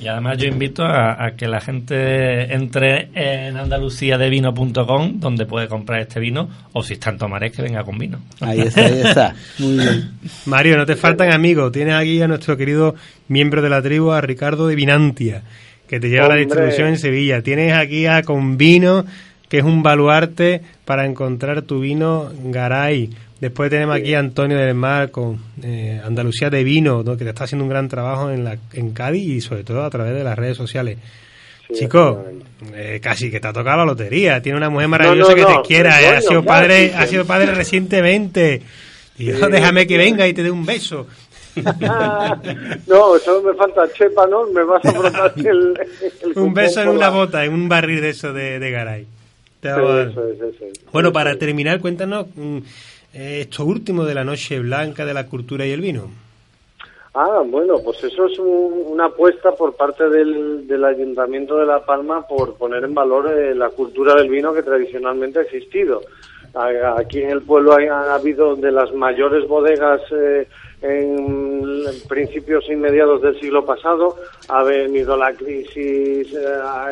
[0.00, 6.20] Y además yo invito a, que la gente entre en andaluciadevino.com donde puede comprar este
[6.20, 8.20] vino o si está en Tomares que venga con vino.
[8.40, 9.34] Ahí está, ahí está.
[9.58, 10.10] Muy bien.
[10.46, 11.72] Mario, no te faltan amigos.
[11.72, 12.94] Tienes aquí a nuestro querido
[13.26, 15.42] miembro de la tribu, a Ricardo de Vinantia,
[15.88, 17.42] que te lleva la distribución en Sevilla.
[17.42, 19.04] Tienes aquí a Convino,
[19.48, 24.74] que es un baluarte para encontrar tu vino Garay Después tenemos aquí a Antonio del
[24.74, 28.58] Mar con eh, Andalucía de Vino, que te está haciendo un gran trabajo en, la,
[28.72, 30.98] en Cádiz y sobre todo a través de las redes sociales.
[31.72, 32.24] Chico,
[32.74, 34.40] eh, casi que te ha tocado la lotería.
[34.40, 36.00] Tiene una mujer maravillosa que te quiera.
[36.00, 38.62] Eh, ha sido padre, ha sido padre recientemente.
[39.18, 41.06] Y déjame que venga y te dé un beso.
[42.86, 44.46] no, solo me falta chepa, ¿no?
[44.46, 45.74] Me vas a brotar el,
[46.36, 49.06] Un beso en una bota, en un barril de eso de, de Garay.
[50.92, 52.58] bueno, para terminar, cuéntanos mm,
[53.12, 56.10] esto último de la Noche Blanca de la Cultura y el Vino?
[57.14, 62.54] Ah, bueno, pues eso es una apuesta por parte del, Ayuntamiento de La Palma por
[62.54, 66.02] poner en valor eh, la cultura del vino que tradicionalmente ha existido.
[66.54, 70.46] Aquí en el pueblo ha, habido de las mayores bodegas eh,
[70.80, 74.16] en, principios y mediados del siglo pasado,
[74.48, 76.32] ha venido la crisis,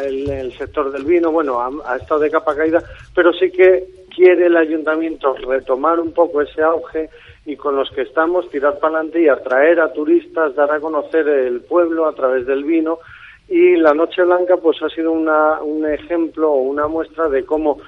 [0.02, 2.82] en el, sector del vino, bueno, ha, ha estado de capa caída,
[3.14, 7.10] pero sí que quiere el ayuntamiento retomar un poco ese auge
[7.44, 11.28] y con los que estamos tirar para adelante y atraer a turistas, dar a conocer
[11.28, 12.98] el pueblo a través del vino
[13.46, 17.78] y la Noche Blanca pues ha sido una, un ejemplo o una muestra de cómo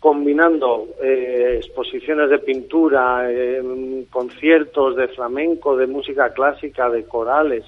[0.00, 7.64] combinando eh, exposiciones de pintura, eh, conciertos de flamenco, de música clásica, de corales,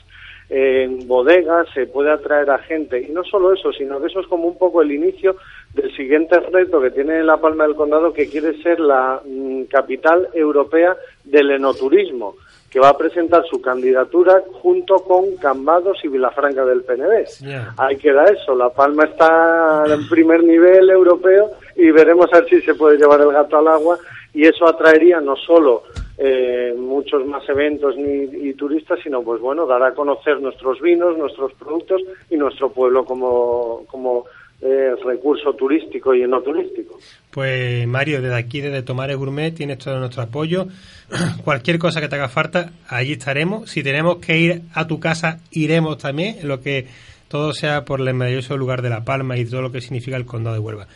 [0.51, 3.01] en bodegas se puede atraer a gente.
[3.01, 5.37] Y no solo eso, sino que eso es como un poco el inicio
[5.75, 10.29] del siguiente reto que tiene La Palma del Condado, que quiere ser la mm, capital
[10.35, 12.37] europea del enoturismo,
[12.71, 17.75] que va a presentar su candidatura junto con Cambados y Vilafranca del PNV.
[17.77, 22.61] Ahí queda eso, La Palma está en primer nivel europeo y veremos a ver si
[22.63, 23.99] se puede llevar el gato al agua.
[24.35, 25.85] Y eso atraería no solo
[26.19, 31.17] eh, muchos más eventos ni, y turistas, sino pues bueno, dar a conocer nuestros vinos,
[31.17, 34.25] nuestros productos y nuestro pueblo como, como
[34.61, 36.99] eh, recurso turístico y no turístico.
[37.31, 40.67] Pues Mario, desde aquí, desde Tomares Gourmet, tienes todo nuestro apoyo.
[41.45, 43.71] Cualquier cosa que te haga falta, allí estaremos.
[43.71, 46.87] Si tenemos que ir a tu casa, iremos también, lo que
[47.29, 50.27] todo sea por el maravilloso lugar de La Palma y todo lo que significa el
[50.27, 50.89] condado de Huelva.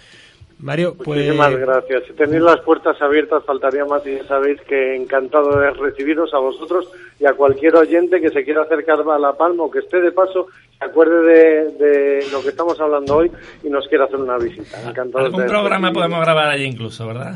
[0.62, 1.08] Mario, pues...
[1.08, 2.04] Muchísimas gracias.
[2.06, 6.38] Si tenéis las puertas abiertas, faltaría más y ya sabéis que encantado de recibiros a
[6.38, 10.00] vosotros y a cualquier oyente que se quiera acercar a La Palma o que esté
[10.00, 10.46] de paso,
[10.78, 13.30] se acuerde de, lo que estamos hablando hoy
[13.64, 14.80] y nos quiera hacer una visita.
[14.88, 17.34] Encantado Un programa podemos grabar allí incluso, ¿verdad?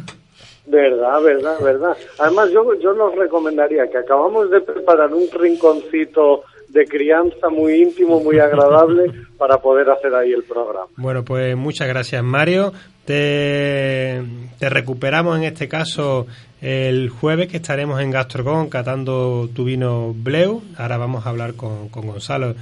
[0.67, 1.97] Verdad, verdad, verdad.
[2.19, 8.21] Además, yo, yo nos recomendaría que acabamos de preparar un rinconcito de crianza muy íntimo,
[8.21, 10.89] muy agradable para poder hacer ahí el programa.
[10.97, 12.73] Bueno, pues muchas gracias Mario.
[13.05, 14.23] Te,
[14.59, 16.27] Te recuperamos en este caso
[16.61, 20.63] el jueves que estaremos en Gastrocon catando tu vino Bleu.
[20.77, 22.55] Ahora vamos a hablar con, con Gonzalo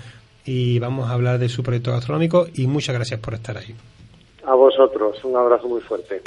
[0.44, 3.74] y vamos a hablar de su proyecto gastronómico y muchas gracias por estar ahí.
[4.46, 6.22] A vosotros, un abrazo muy fuerte.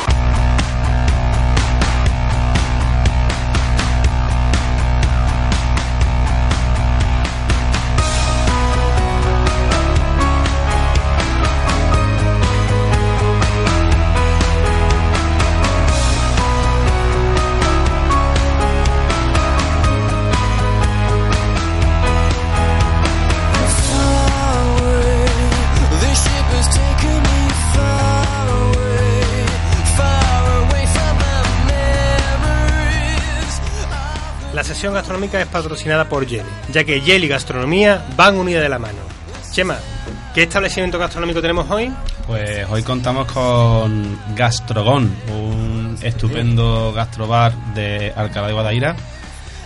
[34.88, 38.70] La sesión gastronómica es patrocinada por Jelly, ya que Jelly y gastronomía van unidas de
[38.70, 39.00] la mano.
[39.52, 39.78] Chema,
[40.34, 41.92] ¿qué establecimiento gastronómico tenemos hoy?
[42.26, 48.96] Pues hoy contamos con Gastrogón, un estupendo gastrobar de Alcalá de Guadaira.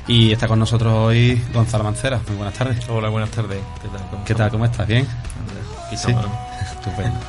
[0.08, 2.20] Y está con nosotros hoy Gonzalo Mancera.
[2.28, 2.90] Muy buenas tardes.
[2.90, 3.60] Hola, buenas tardes.
[3.80, 4.02] ¿Qué tal?
[4.10, 4.50] ¿Cómo ¿Qué tal?
[4.50, 4.88] ¿Cómo estás?
[4.88, 5.08] ¿Bien?
[5.96, 6.16] Sí.
[6.72, 7.20] Estupendo.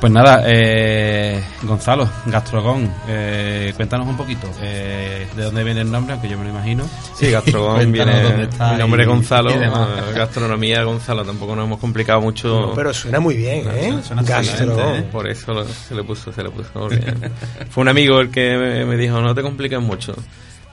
[0.00, 6.12] Pues nada, eh, Gonzalo, Gastrogón, eh, cuéntanos un poquito eh, de dónde viene el nombre,
[6.12, 6.84] aunque yo me lo imagino.
[7.16, 8.22] Sí, Gastrogón viene.
[8.22, 9.50] dónde está Mi nombre y- es Gonzalo.
[9.50, 9.68] eh,
[10.14, 11.24] gastronomía Gonzalo.
[11.24, 12.72] Tampoco nos hemos complicado mucho.
[12.76, 13.98] Pero suena muy bien, ¿eh?
[14.04, 14.72] suena Gastro.
[14.72, 15.02] excelente, ¿eh?
[15.10, 16.70] Por eso lo- se le puso, se le puso.
[16.74, 17.02] porque
[17.70, 20.14] Fue un amigo el que me, me dijo, no te compliques mucho.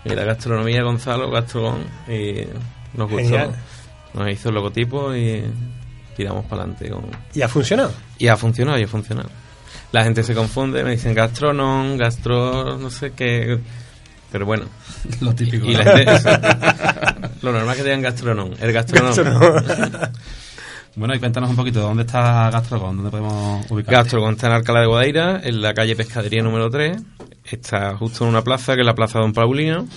[0.03, 1.83] Mira, gastronomía Gonzalo, Gastrogón.
[2.07, 2.43] Y
[2.95, 3.27] nos gustó.
[3.27, 3.55] Genial.
[4.13, 5.43] Nos hizo el logotipo y
[6.15, 6.89] tiramos para adelante.
[6.89, 7.06] Con...
[7.34, 7.91] ¿Y ha funcionado?
[8.17, 9.30] Y ha funcionado, y ha funcionado.
[9.91, 13.60] La gente se confunde, me dicen gastronom, gastro, no sé qué.
[14.32, 14.65] Pero bueno,
[15.21, 15.65] Lo típico.
[15.67, 15.84] y ¿no?
[15.84, 18.51] la gente, lo normal es que digan gastronom.
[18.60, 19.13] El gastronom.
[20.97, 22.95] Bueno, y cuéntanos un poquito, ¿dónde está Gastrogón?
[22.95, 23.95] ¿Dónde podemos ubicar?
[23.95, 26.95] Gastro está en Alcalá de Guadaira, en la calle Pescadería número 3.
[27.43, 29.88] Está justo en una plaza, que es la Plaza Don Paulino.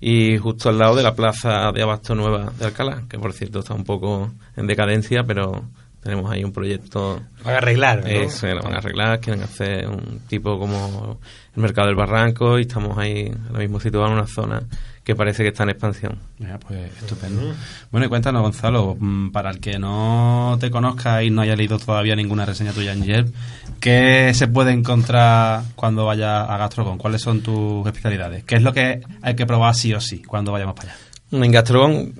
[0.00, 3.58] Y justo al lado de la Plaza de Abasto Nueva de Alcalá, que por cierto
[3.58, 5.64] está un poco en decadencia, pero
[6.02, 8.06] tenemos ahí un proyecto Van a arreglar, ¿no?
[8.08, 11.20] Eso, lo van a arreglar, quieren hacer un tipo como
[11.54, 14.62] el mercado del barranco y estamos ahí ahora mismo situados en una zona
[15.10, 16.18] que parece que está en expansión.
[16.38, 17.52] Ya, pues estupendo.
[17.90, 21.80] Bueno, y cuéntanos, Gonzalo, mm, para el que no te conozca y no haya leído
[21.80, 23.32] todavía ninguna reseña tuya en Yerb,
[23.80, 26.96] ¿qué se puede encontrar cuando vaya a Gastrogón?
[26.96, 28.44] ¿Cuáles son tus especialidades?
[28.44, 31.00] ¿Qué es lo que hay que probar sí o sí cuando vayamos para allá?
[31.32, 32.12] En Gastrogón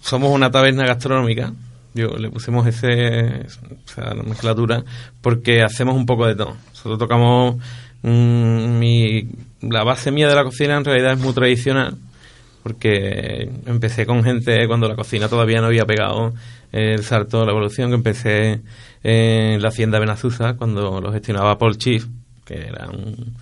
[0.00, 1.52] somos una taberna gastronómica.
[1.94, 3.44] Yo le pusimos ese,
[3.86, 4.84] esa nomenclatura
[5.20, 6.56] porque hacemos un poco de todo.
[6.68, 7.56] Nosotros tocamos
[8.02, 9.28] mm, mi,
[9.62, 11.96] la base mía de la cocina en realidad es muy tradicional
[12.66, 16.34] porque empecé con gente cuando la cocina todavía no había pegado
[16.72, 18.60] el salto de la evolución, que empecé
[19.04, 22.04] en la hacienda Benazusa cuando lo gestionaba Paul Chief,
[22.44, 23.36] que era un,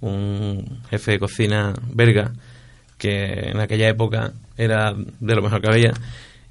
[0.00, 2.30] un jefe de cocina belga
[2.98, 5.92] que en aquella época era de lo mejor que había.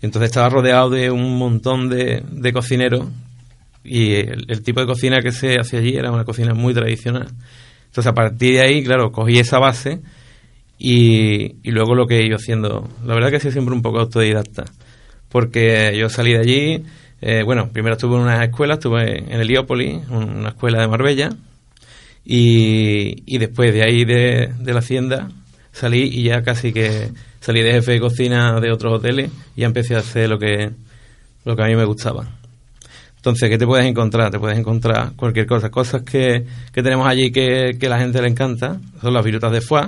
[0.02, 3.06] Entonces estaba rodeado de un montón de, de cocineros
[3.86, 7.30] y el, el tipo de cocina que se hacía allí era una cocina muy tradicional.
[7.86, 10.02] Entonces a partir de ahí, claro, cogí esa base
[10.78, 12.88] y, y luego lo que he ido haciendo.
[13.06, 14.66] La verdad que he sido siempre un poco autodidacta,
[15.30, 16.84] porque yo salí de allí,
[17.22, 21.30] eh, bueno, primero estuve en una escuela, estuve en Heliópolis, una escuela de Marbella,
[22.26, 25.30] y, y después de ahí de, de la hacienda
[25.72, 27.10] salí y ya casi que
[27.40, 30.72] salí de jefe de cocina de otros hoteles y ya empecé a hacer lo que,
[31.46, 32.28] lo que a mí me gustaba.
[33.16, 34.32] Entonces, ¿qué te puedes encontrar?
[34.32, 35.70] Te puedes encontrar cualquier cosa.
[35.70, 38.80] Cosas que, que tenemos allí que, que la gente le encanta.
[39.02, 39.88] Son las virutas de foie.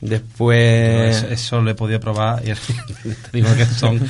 [0.00, 1.16] Después...
[1.16, 4.00] Eso, eso lo he podido probar y te digo que son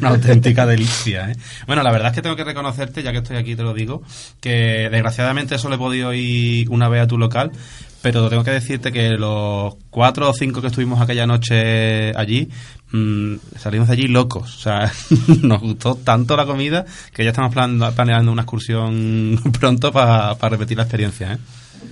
[0.00, 1.30] una auténtica delicia.
[1.30, 1.36] ¿eh?
[1.66, 4.02] Bueno, la verdad es que tengo que reconocerte, ya que estoy aquí te lo digo,
[4.40, 7.52] que desgraciadamente solo he podido ir una vez a tu local,
[8.00, 12.48] pero tengo que decirte que los cuatro o cinco que estuvimos aquella noche allí,
[12.92, 14.56] mm, salimos de allí locos.
[14.56, 14.92] O sea,
[15.42, 20.76] nos gustó tanto la comida que ya estamos plan- planeando una excursión pronto para repetir
[20.78, 21.32] la experiencia.
[21.34, 21.38] ¿eh?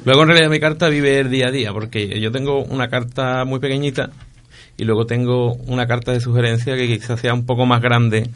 [0.05, 3.45] Luego en realidad mi carta vive el día a día, porque yo tengo una carta
[3.45, 4.11] muy pequeñita
[4.77, 8.31] y luego tengo una carta de sugerencia que quizás sea un poco más grande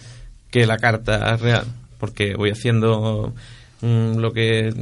[0.50, 1.66] que la carta real,
[1.98, 3.34] porque voy haciendo
[3.80, 4.72] mm, lo que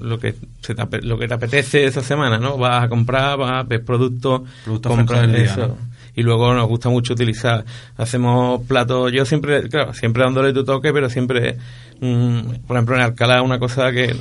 [0.00, 2.58] lo que se te, lo que te apetece esa semana, ¿no?
[2.58, 5.68] Vas a comprar, vas a ver productos, Productos compras día, eso.
[5.68, 5.76] ¿no?
[6.14, 7.64] Y luego nos gusta mucho utilizar,
[7.96, 11.56] hacemos platos, yo siempre, claro, siempre dándole tu toque, pero siempre,
[12.00, 14.14] mm, por ejemplo, en Alcalá una cosa que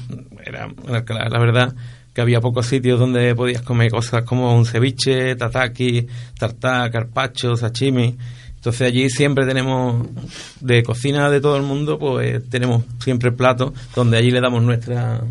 [0.46, 1.76] era, en Alcalá, la verdad,
[2.14, 8.18] que había pocos sitios donde podías comer cosas como un ceviche, tataki, tartar, carpaccio, sashimi.
[8.56, 10.06] Entonces allí siempre tenemos,
[10.60, 15.22] de cocina de todo el mundo, pues tenemos siempre platos donde allí le damos nuestra,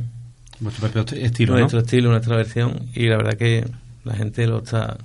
[0.60, 1.84] Vuestro propio estilo, nuestro ¿no?
[1.84, 3.64] estilo, nuestra versión y la verdad que
[4.04, 4.96] la gente lo está,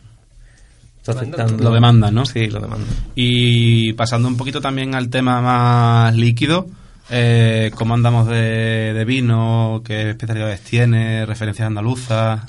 [1.11, 1.47] está.
[1.47, 2.25] Lo demandan, ¿no?
[2.25, 2.89] Sí, lo demandan.
[3.15, 6.67] Y pasando un poquito también al tema más líquido,
[7.09, 9.81] eh, ¿cómo andamos de, de vino?
[9.85, 11.25] ¿Qué especialidades tiene?
[11.25, 12.41] ¿Referencias andaluzas?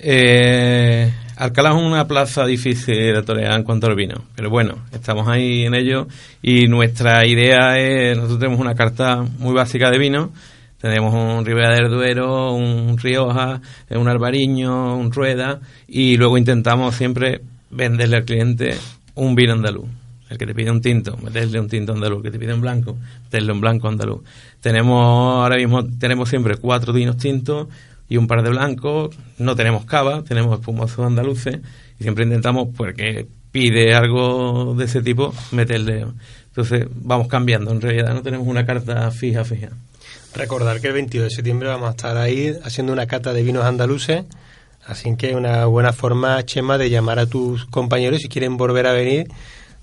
[0.00, 5.28] Eh, Alcalá es una plaza difícil de torear en cuanto al vino, pero bueno, estamos
[5.28, 6.06] ahí en ello
[6.40, 10.32] y nuestra idea es, nosotros tenemos una carta muy básica de vino,
[10.80, 13.60] tenemos un Ribera del Duero, un Rioja,
[13.90, 18.76] un Albariño, un Rueda y luego intentamos siempre venderle al cliente
[19.14, 19.88] un vino andaluz.
[20.30, 22.18] El que te pide un tinto, meterle un tinto andaluz.
[22.18, 24.22] El que te pide un blanco, meterle un blanco andaluz.
[24.60, 27.68] Tenemos, ahora mismo tenemos siempre cuatro vinos tintos
[28.08, 29.16] y un par de blancos.
[29.38, 31.58] No tenemos cava, tenemos espumosos andaluces
[31.98, 36.06] y siempre intentamos, porque pide algo de ese tipo, meterle.
[36.48, 37.70] Entonces vamos cambiando.
[37.70, 39.70] En realidad no tenemos una carta fija, fija.
[40.34, 43.64] Recordar que el 22 de septiembre vamos a estar ahí haciendo una cata de vinos
[43.64, 44.24] andaluces.
[44.88, 48.92] Así que una buena forma, Chema, de llamar a tus compañeros si quieren volver a
[48.92, 49.28] venir.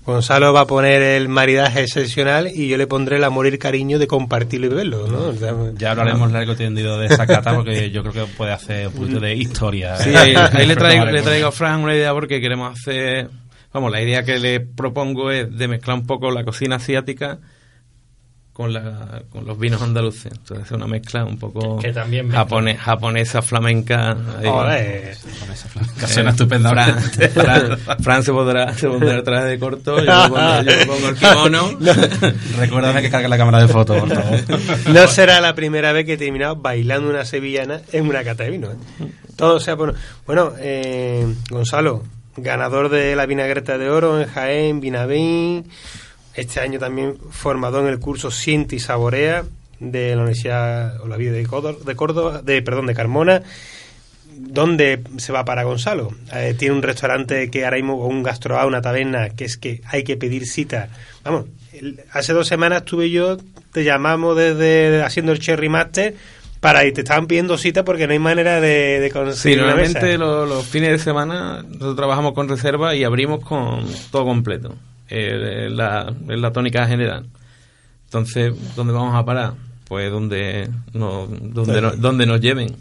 [0.04, 3.58] Gonzalo va a poner el maridaje excepcional y yo le pondré el amor y el
[3.58, 5.28] cariño de compartirlo y beberlo, ¿no?
[5.28, 8.88] O sea, Ya hablaremos largo tendido de esa cata porque yo creo que puede hacer
[8.88, 9.96] un poquito de historia.
[9.96, 10.16] Sí, ¿eh?
[10.16, 13.30] ahí, ahí le, traigo, le traigo a Fran una idea porque queremos hacer.
[13.72, 17.38] Vamos, la idea que le propongo es de mezclar un poco la cocina asiática
[18.56, 20.32] con, la, con los vinos andaluces.
[20.32, 22.46] Entonces, hacer una mezcla un poco Que- que también mezcla.
[22.46, 24.12] japone- japonesa, flamenca.
[24.38, 24.46] ahí.
[24.46, 25.12] Ole.
[25.40, 26.06] Con esa flaca.
[26.08, 27.28] Suena estupendamente.
[27.28, 30.86] Fran, Fran- Fran se pondrá, se pondrá traje de corto, yo me pongo, yo me
[30.86, 31.78] pongo el kimono.
[32.58, 34.40] Recuérdame que cargue la cámara de fotos, por favor.
[34.92, 38.50] No será la primera vez que he terminado bailando una sevillana en una cata de
[38.52, 38.68] vino.
[38.70, 38.76] ¿eh?
[39.36, 39.92] Todo sea bueno.
[40.26, 42.04] Bueno, eh, Gonzalo,
[42.38, 45.66] ganador de la vinagreta de oro en Jaén, Vinavín.
[46.36, 49.44] Este año también formador en el curso Siente y Saborea
[49.80, 53.42] de la Universidad Olavide de Córdoba, de, Córdoba, de perdón, de Carmona.
[54.38, 56.10] ¿Dónde se va para Gonzalo?
[56.34, 60.04] Eh, tiene un restaurante que ahora mismo, un gastrobar, una taberna, que es que hay
[60.04, 60.90] que pedir cita.
[61.24, 63.38] Vamos, el- hace dos semanas estuve yo,
[63.72, 66.14] te llamamos desde haciendo el Cherry Master
[66.60, 69.68] para y te estaban pidiendo cita porque no hay manera de, de Sí, conseguir una
[69.68, 70.18] normalmente mesa.
[70.18, 74.74] lo- los fines de semana nosotros trabajamos con reserva y abrimos con todo completo.
[75.08, 77.26] Eh, la, es la tónica general.
[78.06, 79.54] Entonces, ¿dónde vamos a parar?
[79.88, 82.74] Pues donde, no, donde, no- donde nos lleven.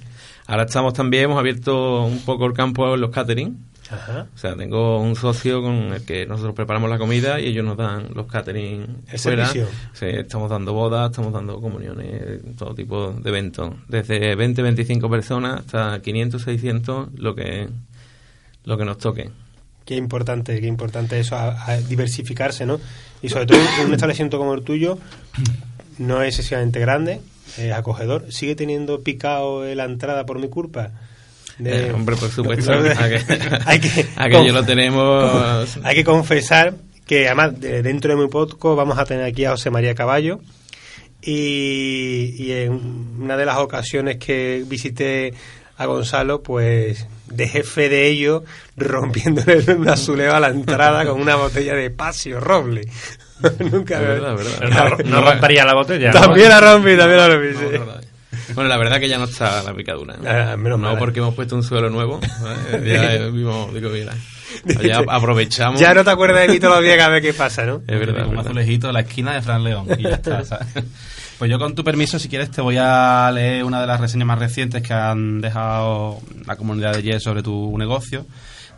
[0.47, 3.57] Ahora estamos también, hemos abierto un poco el campo en los catering.
[3.91, 4.25] Ajá.
[4.33, 7.77] O sea, tengo un socio con el que nosotros preparamos la comida y ellos nos
[7.77, 9.45] dan los catering ¿El fuera.
[9.45, 9.67] servicio?
[9.93, 13.73] Sí, estamos dando bodas, estamos dando comuniones, todo tipo de eventos.
[13.87, 17.67] Desde 20, 25 personas hasta 500, 600, lo que,
[18.63, 19.29] lo que nos toque.
[19.85, 22.79] Qué importante, qué importante eso, a, a diversificarse, ¿no?
[23.21, 24.97] Y sobre todo en un establecimiento como el tuyo,
[25.99, 27.21] no es excesivamente grande,
[27.57, 28.31] es acogedor.
[28.31, 30.91] ¿Sigue teniendo picado la entrada por mi culpa?
[31.59, 32.71] De- Eh, hombre, por supuesto.
[33.65, 35.77] Hay que- aquello lo tenemos.
[35.83, 36.73] Hay que confesar
[37.05, 40.39] que además de- dentro de muy poco vamos a tener aquí a José María Caballo
[41.21, 42.71] y, y en
[43.19, 45.33] una de las ocasiones que visité
[45.77, 48.43] a Gonzalo, pues dejé fe de ello
[48.77, 52.87] rompiéndole un azuleo a la entrada con una botella de Pasio Roble.
[53.71, 54.97] Nunca verdad, verdad.
[55.03, 56.11] no, no rompería la botella.
[56.11, 56.19] ¿no?
[56.19, 57.47] También la rompí, también la rompí.
[57.53, 58.07] No, sí.
[58.53, 60.15] Bueno, la verdad que ya no está la picadura.
[60.25, 60.97] Ah, menos no mal.
[60.97, 62.19] porque hemos puesto un suelo nuevo.
[62.41, 62.89] ¿vale?
[62.89, 64.13] Ya eh, vimos, digo, mira.
[64.81, 65.79] Ya aprovechamos.
[65.79, 67.81] Ya no te acuerdas de mí todos los días cada vez que pasa, ¿no?
[67.87, 68.27] Es verdad.
[68.27, 70.43] un azulejito de la esquina de Fran León y ya está.
[70.45, 70.67] ¿sabes?
[71.37, 74.25] Pues yo con tu permiso, si quieres, te voy a leer una de las reseñas
[74.27, 78.25] más recientes que han dejado la comunidad de Yes sobre tu negocio.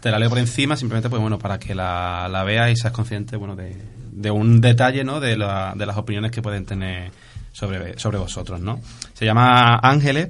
[0.02, 2.94] Te la leo por encima, simplemente pues bueno, para que la, la veas y seas
[2.94, 3.76] consciente bueno, de,
[4.12, 5.20] de un detalle ¿no?
[5.20, 7.12] de, la- de las opiniones que pueden tener
[7.52, 8.60] sobre, sobre vosotros.
[8.60, 8.80] ¿no?
[9.14, 10.30] Se llama Ángeles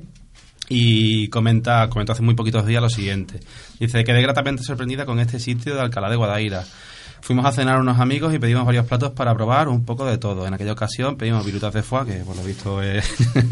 [0.68, 3.40] y comenta, comentó hace muy poquitos días lo siguiente.
[3.80, 6.66] Dice, quedé gratamente sorprendida con este sitio de Alcalá de Guadaira.
[7.22, 10.48] Fuimos a cenar unos amigos y pedimos varios platos para probar un poco de todo.
[10.48, 13.06] En aquella ocasión pedimos virutas de foie, que por lo visto es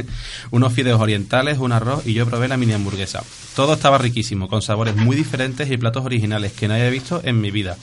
[0.51, 3.23] unos fideos orientales, un arroz y yo probé la mini hamburguesa.
[3.55, 7.41] Todo estaba riquísimo, con sabores muy diferentes y platos originales que no había visto en
[7.41, 7.77] mi vida.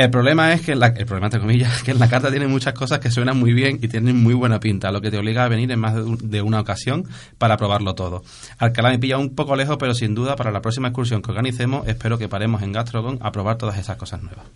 [0.00, 2.72] El problema es que, la, el problema entre comillas, que en la carta tiene muchas
[2.72, 5.48] cosas que suenan muy bien y tienen muy buena pinta, lo que te obliga a
[5.48, 7.04] venir en más de, de una ocasión
[7.36, 8.22] para probarlo todo.
[8.56, 11.86] Alcalá me pilla un poco lejos, pero sin duda para la próxima excursión que organicemos
[11.86, 14.46] espero que paremos en Gastrogon a probar todas esas cosas nuevas.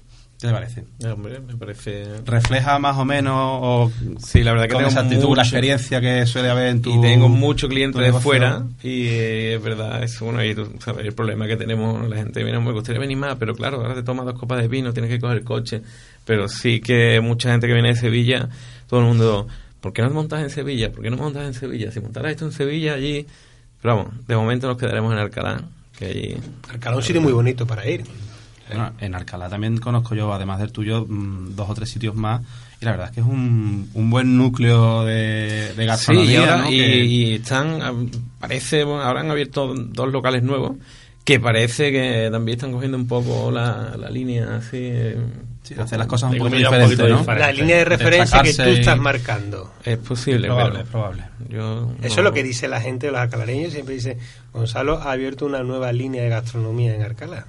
[0.41, 0.85] ¿Qué te parece?
[1.01, 2.05] Eh, Hombre, me parece.
[2.27, 6.27] ¿Refleja más o menos o Sí, la verdad que tengo exactitud la mucho- experiencia que
[6.27, 10.19] suele haber en tu y tengo mucho cliente de fuera y eh, es verdad es
[10.21, 13.37] bueno y tú sabes el problema que tenemos la gente viene me gustaría venir más
[13.39, 15.81] pero claro ahora te tomas dos copas de vino tienes que coger el coche
[16.27, 18.49] pero sí que mucha gente que viene de Sevilla
[18.89, 19.47] todo el mundo
[19.81, 20.91] ¿por qué no te montas en Sevilla?
[20.93, 21.91] ¿por qué no montas en Sevilla?
[21.91, 23.25] si montaras esto en Sevilla allí
[23.81, 25.63] Pero vamos, de momento nos quedaremos en Alcalá,
[25.99, 26.37] que allí...
[26.71, 28.05] Alcalá es un sitio muy bonito para ir.
[28.77, 32.41] Bueno, en Alcalá también conozco yo, además del tuyo, mm, dos o tres sitios más.
[32.81, 36.33] Y la verdad es que es un, un buen núcleo de, de Sí, gastronomía.
[36.33, 36.71] y, ahora- ¿no?
[36.71, 37.93] y- Que- y están, ah,
[38.41, 40.77] parece, bueno, ahora han abierto dos locales nuevos
[41.25, 44.93] que parece que también están cogiendo un poco la, la línea así.
[45.63, 47.19] sí, hacer las cosas un de un diferentes, poquito ¿no?
[47.21, 47.47] diferente.
[47.47, 49.73] La línea de referencia que tú y- estás marcando.
[49.83, 51.25] Es posible, Es probable, pero es probable.
[51.49, 54.19] yo Eso no- es lo que dice la gente, los alcalareños siempre dice,
[54.53, 57.47] Gonzalo ha abierto una nueva línea de gastronomía en Alcalá.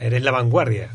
[0.00, 0.88] Eres la vanguardia.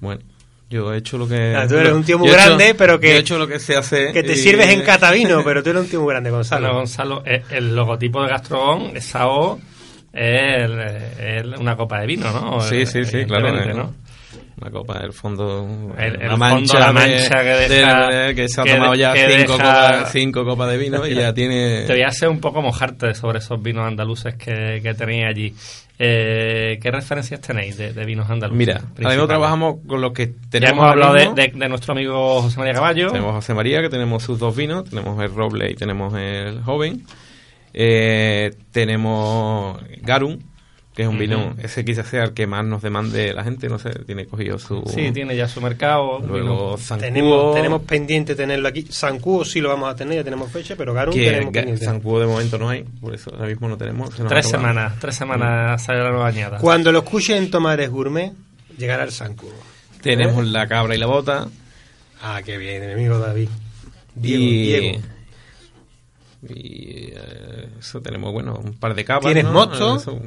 [0.00, 0.22] Bueno,
[0.70, 1.54] yo he hecho lo que.
[1.54, 3.38] Ah, tú eres un tío muy yo he hecho- grande, pero que- yo he hecho
[3.38, 4.12] lo que se hace.
[4.12, 7.16] Que te y- sirves en catavino, pero tú eres un tío muy grande, Gonzalo, Gonzalo.
[7.16, 9.58] Gonzalo, eh, el logotipo de Gastrobón, esa O,
[10.12, 12.60] es, el- es una copa de vino, ¿no?
[12.62, 13.48] Sí, sí, sí, claro.
[13.48, 13.94] Evidentemente, eh, ¿no?
[14.60, 15.92] Una copa del fondo.
[15.98, 18.64] El- la el fondo, mancha, la de- mancha que de- deja- de- que se ha
[18.64, 21.82] que tomado ya cinco, deja- copas, cinco copas de vino y ya tiene.
[21.86, 25.54] Te voy a hacer un poco mojarte sobre esos vinos andaluces que, que tenéis allí.
[25.98, 28.56] Eh, ¿Qué referencias tenéis de, de vinos andaluces?
[28.58, 30.72] Mira, ahora mismo trabajamos con los que Ya tenemos.
[30.72, 33.08] hemos ahora hablado de, de- nuestro amigo José María Caballo.
[33.08, 34.84] Tenemos José María, que tenemos sus dos vinos.
[34.88, 37.02] Tenemos el Roble y tenemos el Joven.
[37.74, 40.38] Eh, tenemos Garum,
[40.96, 43.78] que es un vino, ese quizás sea el que más nos demande la gente, no
[43.78, 44.82] sé, tiene cogido su...
[44.86, 46.20] Sí, tiene ya su mercado.
[46.20, 46.78] Luego.
[46.78, 48.86] Zancudo, Tenemos, tenemos pendiente tenerlo aquí.
[48.88, 51.84] Sancuo sí lo vamos a tener, ya tenemos fecha, pero Garum que tenemos pendiente.
[51.84, 54.08] Zancudo de momento no hay, por eso ahora mismo no tenemos.
[54.08, 56.56] Tres semanas, tres semanas sale la nueva añada.
[56.60, 58.32] Cuando lo escuchen en Tomares Gourmet,
[58.78, 59.52] llegará el Sancuo.
[60.00, 61.46] Tenemos la cabra y la bota.
[62.22, 63.50] Ah, qué bien, mi amigo David.
[64.14, 65.00] Diego, y, Diego.
[66.48, 69.26] y, eh, eso tenemos, bueno, un par de capas.
[69.26, 69.52] ¿Tienes ¿no?
[69.52, 69.96] mosto?
[69.96, 70.18] Eso,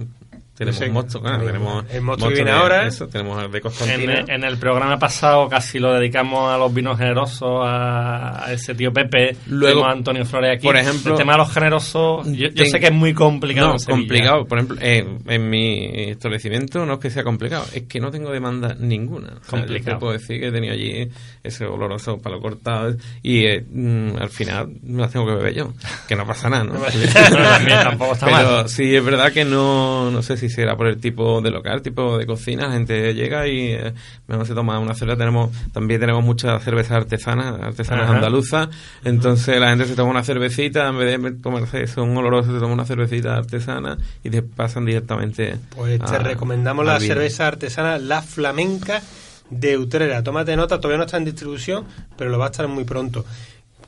[0.60, 2.86] tenemos Ese- mosto, claro, tenemos el mosto que viene de- ahora.
[2.86, 6.98] Eso, tenemos el de En, en el programa pasado casi lo dedicamos a los vinos
[6.98, 10.68] generosos, a, a ese tío Pepe, Luego, a Antonio Flores aquí.
[10.68, 13.70] por ejemplo, el tema de los generosos, yo, yo ten- sé que es muy complicado.
[13.70, 14.46] No, en complicado.
[14.46, 18.30] Por ejemplo, eh, en mi establecimiento no es que sea complicado, es que no tengo
[18.32, 19.28] demanda ninguna.
[19.30, 19.92] O sea, Complicado.
[19.92, 21.10] yo te puedo decir que he tenido allí
[21.44, 25.74] ese oloroso palo cortado y eh, mm, al final me las tengo que beber yo.
[26.08, 26.74] Que no pasa nada, ¿no?
[27.14, 28.70] También tampoco está Pero mal.
[28.70, 32.18] sí es verdad que no, no sé si será por el tipo de local, tipo
[32.18, 33.94] de cocina, la gente llega y eh,
[34.28, 38.16] mejor se toma una cerveza, tenemos, también tenemos muchas cervezas artesanas, artesanas Ajá.
[38.16, 38.70] andaluzas,
[39.04, 42.60] entonces la gente se toma una cervecita, en vez de tomarse eso un oloroso, se
[42.60, 48.22] toma una cervecita artesana y te pasan directamente Pues te recomendamos la cerveza artesana La
[48.22, 49.02] Flamenca
[49.50, 50.24] de Utrera.
[50.24, 51.86] Tómate nota, todavía no está en distribución,
[52.18, 53.26] pero lo va a estar muy pronto.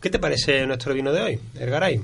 [0.02, 2.02] ¿Qué te parece nuestro vino de hoy, el Garay?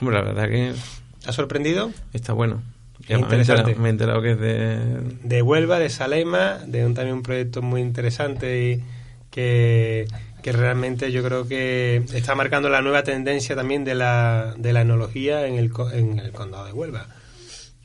[0.00, 0.74] Hombre, la verdad que
[1.22, 1.90] ¿Te ha sorprendido?
[2.12, 2.62] está bueno.
[3.08, 3.72] He interesante.
[3.72, 4.78] enterado- Me he enterado que es de...
[5.22, 8.82] De Huelva, de Salema, de un, también un proyecto muy interesante y
[9.30, 10.06] que,
[10.42, 14.82] que realmente yo creo que está marcando la nueva tendencia también de la, de la
[14.82, 17.06] enología en el, en el condado de Huelva.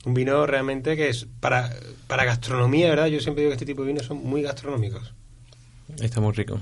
[0.05, 1.69] Un vino realmente que es para,
[2.07, 3.07] para gastronomía, ¿verdad?
[3.07, 5.13] Yo siempre digo que este tipo de vinos son muy gastronómicos.
[6.01, 6.61] Está muy rico.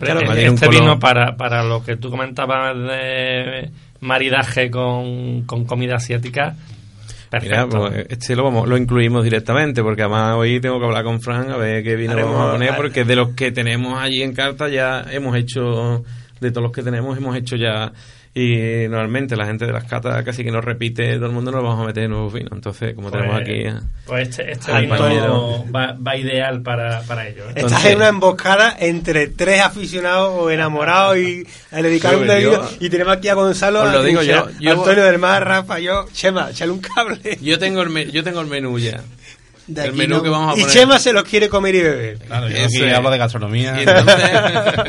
[0.00, 5.96] Claro, este- este vino para, para lo que tú comentabas de maridaje con, con comida
[5.96, 6.56] asiática,
[7.32, 7.78] Mira, perfecto.
[7.78, 11.50] pues este lo, vamos, lo incluimos directamente, porque además hoy tengo que hablar con Fran
[11.50, 14.32] a ver qué vino Haremos- vamos a poner, porque de los que tenemos allí en
[14.34, 16.04] carta ya hemos hecho,
[16.40, 17.92] de todos los que tenemos hemos hecho ya,
[18.38, 21.62] y normalmente la gente de las catas casi que nos repite, todo el mundo nos
[21.62, 23.66] vamos a meter nuevos vinos, entonces como Pues- tenemos aquí...
[23.66, 27.44] a- Pues este, este vino va, va ideal para, para ello.
[27.44, 27.48] ¿eh?
[27.56, 32.68] Estás Entonces- en una emboscada entre tres aficionados o enamorados y a dedicar un debido.
[32.78, 35.42] Y tenemos aquí a Gonzalo, Os lo a digo Trinchera, yo, yo- Antonio del Mar,
[35.42, 37.38] Rafa, yo, Chema, échale un cable.
[37.40, 39.00] Yo tengo el, me- yo tengo el menú ya.
[39.66, 40.64] De el menú no- que vamos a Y.
[40.66, 42.18] Chema se los quiere comer y beber.
[42.18, 43.76] Claro, yo aquí hablo de gastronomía.
[43.80, 44.30] Y entonces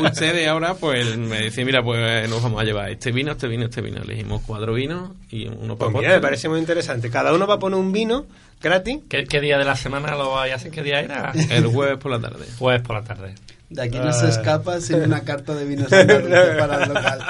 [0.02, 3.64] ustedes ahora pues me dicen, mira, pues nos vamos a llevar este vino, este vino,
[3.64, 4.00] este vino.
[4.02, 7.10] Elegimos cuatro vinos y uno Pues para mira, me parece muy interesante.
[7.10, 8.26] Cada uno va a poner un vino
[8.62, 9.00] gratis.
[9.08, 10.70] ¿Qué, qué día de la semana lo vais a hacer?
[10.70, 11.32] ¿Qué día era?
[11.50, 12.46] El jueves por la tarde.
[12.58, 13.34] Jueves por la tarde.
[13.70, 17.20] De aquí no se escapa sin una carta de vinos para el local.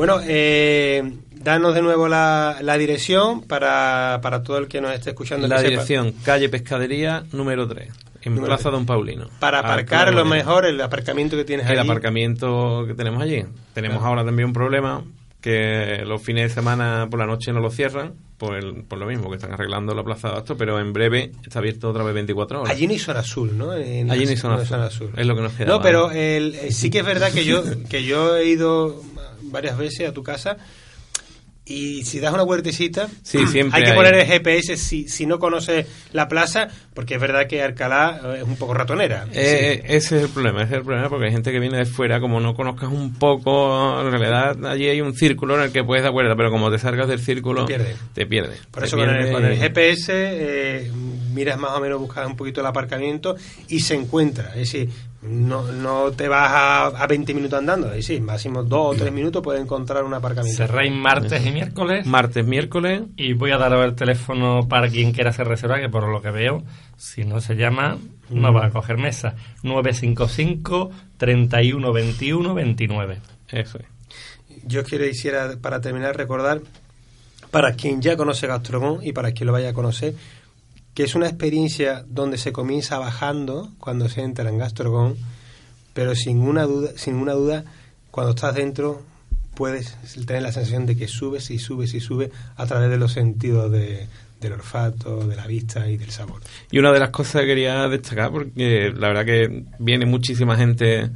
[0.00, 5.10] Bueno, eh, danos de nuevo la, la dirección para, para todo el que nos esté
[5.10, 5.46] escuchando.
[5.46, 5.68] La sepa.
[5.68, 7.88] dirección, calle Pescadería, número 3,
[8.22, 8.70] en Número Plaza.
[8.70, 9.28] Don Paulino.
[9.40, 11.88] Para aparcar lo mejor, el aparcamiento que tienes El allí.
[11.90, 13.44] aparcamiento que tenemos allí.
[13.74, 14.08] Tenemos Claro.
[14.08, 15.04] ahora también un problema
[15.42, 19.06] que los fines de semana por la noche no lo cierran, por, el- por lo
[19.06, 22.14] mismo que están arreglando la plaza de Abasto, pero en breve está abierto otra vez
[22.14, 22.72] 24 horas.
[22.74, 23.74] Allí no hay zona azul, ¿no?
[23.74, 25.10] En Allí no hay zona azul.
[25.16, 25.66] Es lo que nos queda.
[25.68, 29.02] No, pero el- sí que es verdad que yo, que yo he ido
[29.42, 30.56] varias veces a tu casa
[31.66, 33.96] Y si das una vueltecita, Sí, siempre hay que hay.
[33.96, 38.38] poner el GPS si, si no conoces la plaza, porque es verdad que Alcalá eh,
[38.38, 39.26] es un poco ratonera.
[39.32, 41.84] Eh, Ese es el problema, ese es el problema porque hay gente que viene de
[41.86, 45.84] fuera, como no conozcas un poco, en realidad allí hay un círculo en el que
[45.84, 47.96] puedes dar vuelta, pero como te salgas del círculo, Te pierdes.
[48.14, 48.58] te pierdes.
[48.70, 50.90] Por Te eso con el, con GPS eh,
[51.34, 53.36] miras más o menos, buscas un poquito el aparcamiento
[53.68, 54.48] y se encuentra.
[54.48, 54.88] Es decir,
[55.22, 57.88] no, no te vas a, a 20 minutos andando.
[57.88, 60.56] Es decir, máximo 2 o 3 minutos puedes encontrar un aparcamiento.
[60.56, 62.06] Cerráis martes y miércoles.
[62.06, 66.08] Martes, miércoles, Y voy a dar el teléfono para quien quiera hacer reserva, que por
[66.08, 66.62] lo que veo,
[66.96, 67.98] si no se llama,
[68.30, 69.34] no va a coger mesa.
[69.62, 73.18] 955 31 21 29.
[73.50, 73.84] eso es.
[74.64, 76.60] Yo quiero quisiera, para terminar, recordar,
[77.50, 80.14] para quien ya conoce Gastrogón y para quien lo vaya a conocer,
[80.94, 85.16] que es una experiencia donde se comienza bajando cuando se entra en Gastrogón,
[85.94, 87.64] pero sin una duda, sin una duda,
[88.10, 89.02] cuando estás dentro
[89.54, 93.12] puedes tener la sensación de que subes y subes y subes a través de los
[93.12, 94.06] sentidos de-
[94.40, 96.40] del olfato, de la vista y del sabor.
[96.70, 101.10] Y una de las cosas que quería destacar, porque la verdad que viene muchísima gente,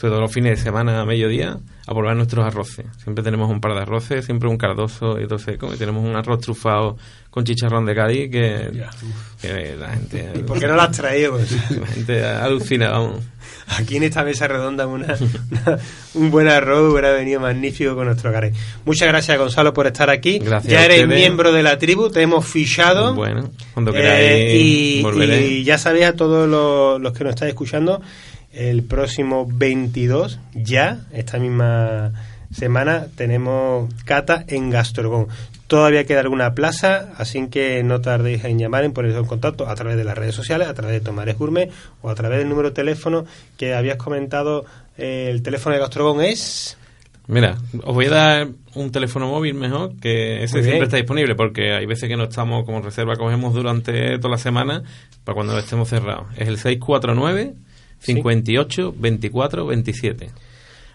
[0.00, 2.86] sobre todo los fines de semana a mediodía, a probar nuestros arroces.
[3.02, 6.16] Siempre tenemos un par de arroces, siempre un cardoso y otro seco, y tenemos un
[6.16, 6.96] arroz trufado
[7.28, 8.70] con chicharrón de Cádiz que,
[9.78, 10.30] la gente...
[10.36, 11.38] ¿Y por qué no lo has traído?
[11.80, 13.20] La gente alucina, vamos.
[13.78, 15.78] Aquí en esta mesa redonda una, una-
[16.14, 18.52] un buen arroz hubiera venido magnífico con nuestro Garey.
[18.84, 20.38] Muchas gracias Gonzalo por estar aquí.
[20.40, 23.14] Gracias ya eres miembro de la tribu, te hemos fichado.
[23.14, 25.46] Bueno, cuando Eh, queráis y, volveré.
[25.46, 28.00] y ya sabéis a todos los, los que nos estáis escuchando,
[28.52, 32.12] el próximo 22, ya, esta misma
[32.52, 35.28] semana, tenemos cata en Gastrogón.
[35.66, 39.74] Todavía queda alguna plaza, así que no tardéis en llamar, en poneros en contacto a
[39.76, 41.70] través de las redes sociales, a través de Tomares Gourmet
[42.02, 43.24] o a través del número de teléfono
[43.56, 44.64] que habías comentado.
[44.98, 46.76] eh, el teléfono de Gastrogón es...
[47.28, 51.72] Mira, os voy a dar un teléfono móvil mejor, que ese siempre está disponible, porque
[51.72, 54.82] hay veces que no estamos como reserva, cogemos durante toda la semana
[55.22, 56.26] para cuando estemos cerrados.
[56.36, 57.54] Es el 649
[58.00, 60.30] 58 24 27.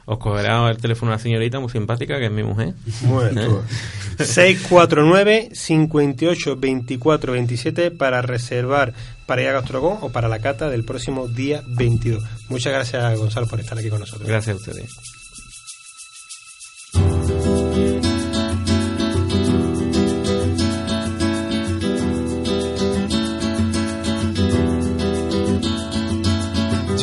[0.08, 2.76] Os cogerá el teléfono una señorita muy simpática, que es mi mujer.
[3.02, 3.46] Muy bien,
[4.18, 4.24] tú.
[4.24, 8.94] 649 58 24 27 para reservar
[9.26, 12.24] para ir a Gastrogón o para la cata del próximo día 22.
[12.50, 14.28] Muchas gracias, Gonzalo, por estar aquí con nosotros.
[14.28, 15.15] Gracias a ustedes.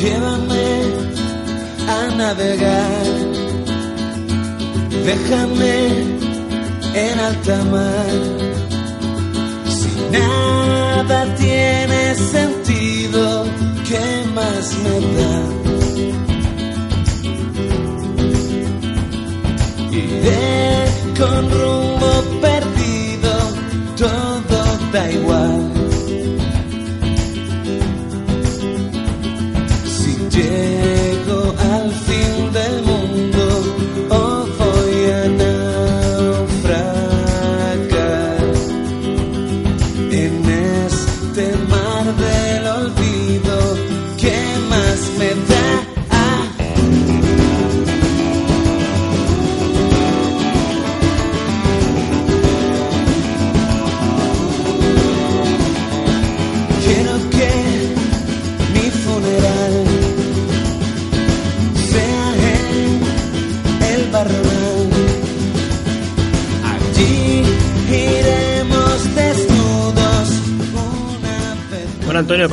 [0.03, 0.69] Llévame
[1.87, 3.05] a navegar,
[5.05, 5.75] déjame
[6.93, 8.13] en alta mar.
[9.77, 13.45] Si nada tiene sentido,
[13.87, 15.35] ¿qué más me da?
[19.89, 20.85] Iré
[21.17, 23.33] con rumbo perdido,
[23.95, 24.59] todo
[24.91, 25.72] da igual.
[31.91, 32.82] Fin del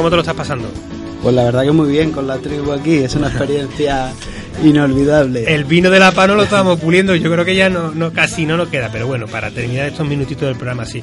[0.00, 0.68] ¿cómo te lo estás pasando?
[1.22, 4.12] Pues la verdad que muy bien con la tribu aquí, es una experiencia
[4.64, 5.52] inolvidable.
[5.54, 8.46] El vino de la pano lo estamos puliendo, yo creo que ya no, no casi
[8.46, 11.02] no nos queda, pero bueno, para terminar estos minutitos del programa sí.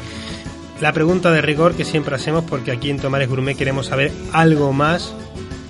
[0.81, 4.73] La pregunta de rigor que siempre hacemos, porque aquí en Tomares Gourmet queremos saber algo
[4.73, 5.13] más,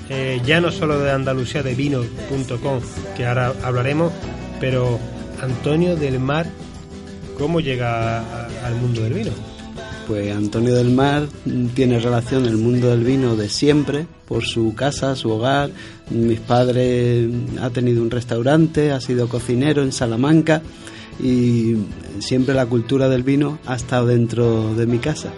[0.09, 2.79] eh, ya no solo de Andalucía, de vino.com,
[3.15, 4.11] que ahora hablaremos,
[4.59, 4.99] pero
[5.41, 6.45] Antonio del Mar,
[7.37, 9.31] ¿cómo llega a- al mundo del vino?
[10.07, 11.27] Pues Antonio del Mar
[11.75, 15.69] tiene relación el mundo del vino de siempre, por su casa, su hogar.
[16.09, 17.29] Mis padres
[17.59, 20.61] ha tenido un restaurante, ha sido cocinero en Salamanca
[21.21, 21.75] y
[22.19, 25.33] siempre la cultura del vino ha estado dentro de mi casa.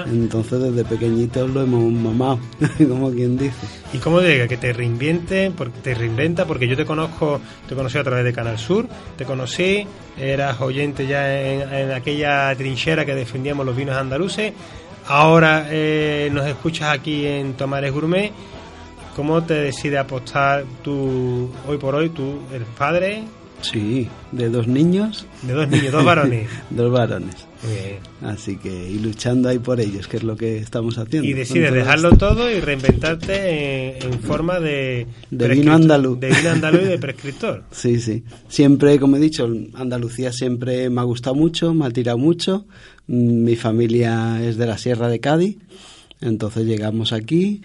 [0.00, 0.10] Ajá.
[0.10, 2.38] Entonces desde pequeñitos lo hemos mamado,
[2.78, 3.56] como quien dice.
[3.92, 4.46] ¿Y cómo llega?
[4.48, 8.32] Que te reinviente, porque te reinventa, porque yo te conozco, te conocí a través de
[8.32, 8.86] Canal Sur,
[9.16, 9.86] te conocí,
[10.18, 14.52] eras oyente ya en, en aquella trinchera que defendíamos los vinos andaluces,
[15.06, 18.32] ahora eh, nos escuchas aquí en Tomares Gourmet,
[19.14, 23.24] ¿cómo te decide apostar tú, hoy por hoy, tú eres padre,
[23.62, 25.26] Sí, de dos niños.
[25.42, 26.48] De dos niños, dos varones.
[26.70, 27.34] dos varones.
[27.66, 27.96] Bien.
[28.30, 31.26] Así que, y luchando ahí por ellos, que es lo que estamos haciendo.
[31.28, 32.28] Y decides dejarlo esto.
[32.28, 35.06] todo y reinventarte en, en forma de...
[35.30, 36.20] De vino andaluz.
[36.20, 37.64] De vino andaluz y de prescriptor.
[37.72, 38.22] Sí, sí.
[38.48, 42.66] Siempre, como he dicho, Andalucía siempre me ha gustado mucho, me ha tirado mucho.
[43.06, 45.56] Mm, Mi familia es de la Sierra de Cádiz,
[46.20, 47.62] entonces llegamos aquí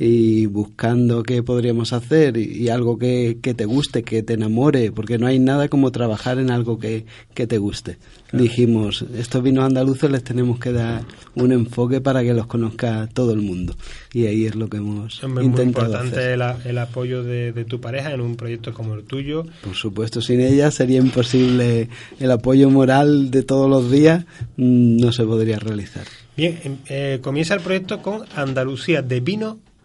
[0.00, 4.92] y buscando qué podríamos hacer y, y algo que, que te guste, que te enamore,
[4.92, 7.96] porque no hay nada como trabajar en algo que, que te guste.
[8.32, 11.02] Dijimos, estos vinos andaluces les tenemos que dar
[11.34, 13.74] un enfoque para que los conozca todo el mundo.
[14.12, 16.30] Y ahí es lo que hemos Es muy intentado importante hacer.
[16.32, 19.46] el, el apoyo de, de tu pareja en un proyecto como el tuyo.
[19.64, 21.88] Por supuesto, sin ella sería imposible
[22.20, 24.26] el apoyo moral de todos los días,
[24.58, 26.04] mm, no se podría realizar.
[26.36, 28.22] Bien, em- eh, comienza el proyecto con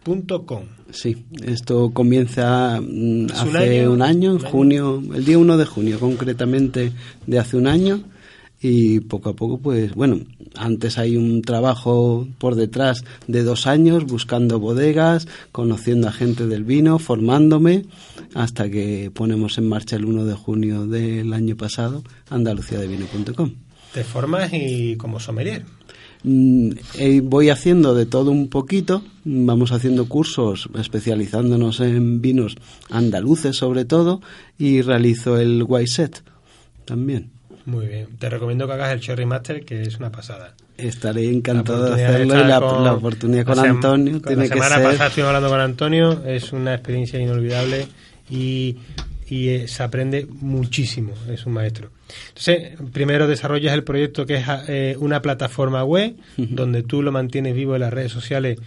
[0.05, 0.63] andaluciadevino.com.
[0.91, 3.91] Sí, esto comienza mm, ¿Hace un año?
[3.91, 4.51] un año, en ¿Un año?
[4.51, 6.91] junio, el día 1 de junio concretamente
[7.25, 8.03] de hace un año
[8.61, 10.19] y poco a poco pues bueno,
[10.55, 16.63] antes hay un trabajo por detrás de dos años buscando bodegas, conociendo a gente del
[16.63, 17.85] vino, formándome
[18.35, 23.51] hasta que ponemos en marcha el 1 de junio del año pasado andaluciadevino.com.
[23.93, 25.65] Te formas y como sommelier.
[26.23, 32.55] Mm, eh, voy haciendo de todo un poquito, vamos haciendo cursos especializándonos en vinos
[32.89, 34.21] andaluces sobre todo
[34.57, 36.23] y realizo el white set
[36.85, 37.29] también.
[37.65, 38.07] Muy bien.
[38.19, 40.53] Te recomiendo que hagas el Cherry Master, que es una pasada.
[40.77, 44.43] Estaré encantado de hacerlo y la, con- la oportunidad con la sem- Antonio con tiene
[44.43, 47.87] La que semana ser pasada estuvimos hablando con Antonio, es una experiencia inolvidable
[48.29, 48.77] y,
[49.29, 51.89] y, eh, se aprende muchísimo, es un maestro.
[52.29, 57.55] Entonces, primero desarrollas el proyecto que es eh, una plataforma web donde tú lo mantienes
[57.55, 58.59] vivo en las redes sociales,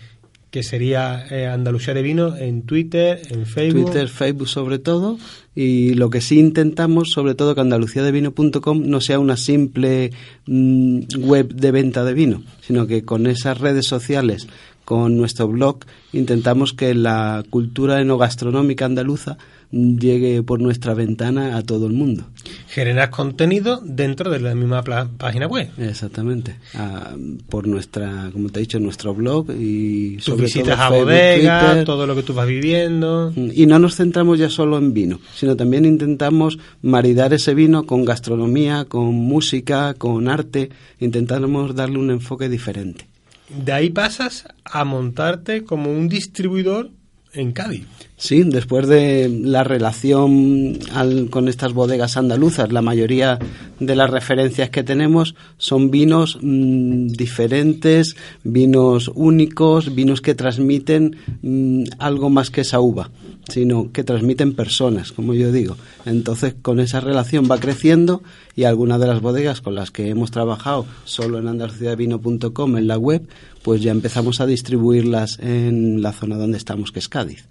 [0.50, 3.84] que sería eh, Andalucía de Vino, en Twitter, en Facebook.
[3.86, 5.18] Twitter, Facebook sobre todo,
[5.54, 10.12] y lo que sí intentamos, sobre todo que andaluciadevino.com no sea una simple
[10.46, 14.46] mm, web de venta de vino, sino que con esas redes sociales,
[14.86, 15.80] con nuestro blog,
[16.12, 19.36] intentamos que la cultura enogastronómica andaluza
[19.71, 22.25] llegue por nuestra ventana a todo el mundo.
[22.69, 25.71] Generas contenido dentro de la misma página web.
[25.79, 26.57] Exactamente.
[26.75, 27.14] Ah,
[27.49, 32.14] por nuestra, como te he dicho, nuestro blog y Tus visitas a bodegas, todo lo
[32.14, 33.33] que tú vas viviendo.
[33.37, 38.05] Y no nos centramos ya solo en vino, sino también intentamos maridar ese vino con
[38.05, 40.71] gastronomía, con música, con arte.
[41.01, 43.07] Intentamos darle un enfoque diferente.
[43.49, 46.91] De ahí pasas a montarte como un distribuidor
[47.33, 47.87] en Cádiz.
[48.19, 53.39] Sí, después de la relación al- con estas bodegas andaluzas, la mayoría
[53.79, 61.85] de las referencias que tenemos son vinos mm, diferentes, vinos únicos, vinos que transmiten mm,
[61.99, 63.11] algo más que esa uva,
[63.51, 65.77] sino que transmiten personas, como yo digo.
[66.07, 68.23] Entonces, con esa relación va creciendo
[68.57, 72.97] y algunas de las bodegas con las que hemos trabajado solo en andaluciadevino.com en la
[72.97, 73.29] web,
[73.62, 77.45] pues ya empezamos a distribuirlas en la zona donde estamos, que es Cádiz.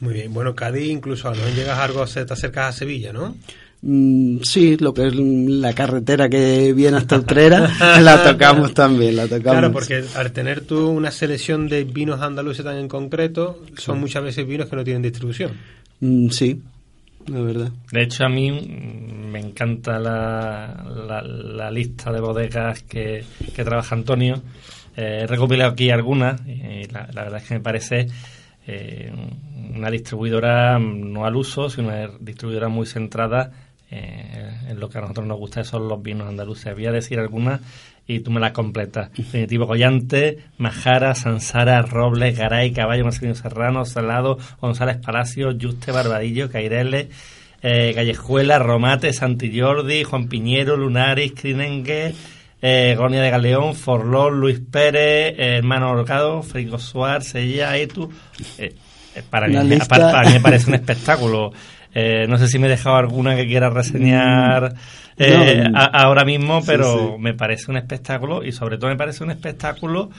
[0.00, 0.32] Muy bien.
[0.32, 3.36] Bueno, Cádiz incluso a lo mejor llegas a algo, te acercas a Sevilla, ¿no?
[3.82, 7.68] Mm, sí, lo que es la carretera que viene hasta Utrera,
[8.00, 9.42] la tocamos también, la tocamos.
[9.42, 14.22] Claro, porque al tener tú una selección de vinos andaluces tan en concreto, son muchas
[14.24, 15.52] veces vinos que no tienen distribución.
[16.00, 16.60] Mm, sí,
[17.28, 17.70] la verdad.
[17.92, 23.22] De hecho, a mí mm, me encanta la, la- la lista de bodegas que,
[23.54, 24.42] que trabaja Antonio.
[24.96, 28.08] Eh, he recopilado aquí algunas y la, la verdad es que me parece
[28.70, 29.10] eh,
[29.74, 33.50] una distribuidora no al uso, sino una distribuidora muy centrada
[33.90, 36.74] eh, en lo que a nosotros nos gusta, son los vinos andaluces.
[36.74, 37.62] Voy a decir algunas
[38.06, 39.10] y tú me las completas.
[39.12, 47.08] Definitivo Collante, Majara, Sansara, Robles, Garay, Caballo, Marcelino Serrano, Salado, González Palacio, Juste, Barbadillo, Caireles,
[47.62, 52.14] eh, Callejuela, Romate, Santillordi, Juan Piñero, Lunaris, Crinengue,
[52.62, 58.10] eh, Gonia de Galeón, Forlón, Luis Pérez, eh, Hermano Orcado, Frigo Suárez, Sella, Etu.
[58.58, 58.74] Eh,
[59.14, 59.54] eh, para, mí,
[59.88, 61.52] para- para mí me parece un espectáculo.
[61.94, 64.74] Eh, no sé si me he dejado alguna que quiera reseñar
[65.16, 65.78] eh, No.
[65.78, 67.18] a- ahora mismo, pero sí.
[67.20, 70.10] me parece un espectáculo y sobre todo me parece un espectáculo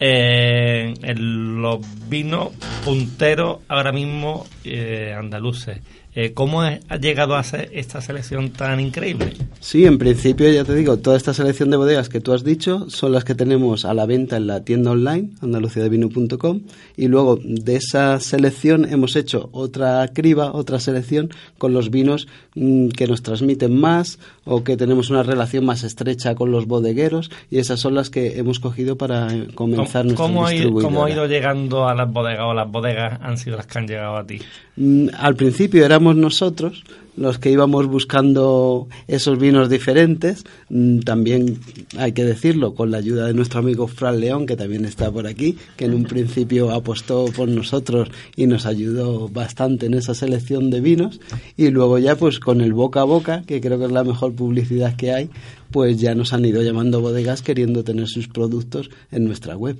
[0.00, 1.78] eh, en los
[2.08, 2.50] vinos
[2.84, 5.80] punteros ahora mismo eh, andaluces.
[6.16, 9.32] Eh, ¿Cómo ha llegado a ser esta selección tan increíble?
[9.58, 12.88] Sí, en principio ya te digo, toda esta selección de bodegas que tú has dicho
[12.88, 16.60] son las que tenemos a la venta en la tienda online, andaluciadevino.com,
[16.96, 22.90] y luego de esa selección hemos hecho otra criba, otra selección con los vinos mm,
[22.90, 27.58] que nos transmiten más o que tenemos una relación más estrecha con los bodegueros, y
[27.58, 30.84] esas son las que hemos cogido para eh, comenzar nuestra ¿Cómo, ido, distribuidora.
[30.94, 33.88] cómo ha ido llegando a las bodegas o las bodegas han sido las que han
[33.88, 34.38] llegado a ti?
[34.76, 36.84] Mm, Al principio éramos nosotros
[37.16, 40.44] los que íbamos buscando esos vinos diferentes.
[40.68, 41.60] Mm, También
[41.96, 45.26] hay que decirlo, con la ayuda de nuestro amigo Fran León, que también está por
[45.26, 50.70] aquí, que en un principio apostó por nosotros y nos ayudó bastante en esa selección
[50.70, 51.20] de vinos.
[51.56, 54.34] Y luego ya pues con el boca a boca, que creo que es la mejor
[54.34, 55.30] publicidad que hay,
[55.70, 59.78] pues ya nos han ido llamando bodegas queriendo tener sus productos en nuestra web.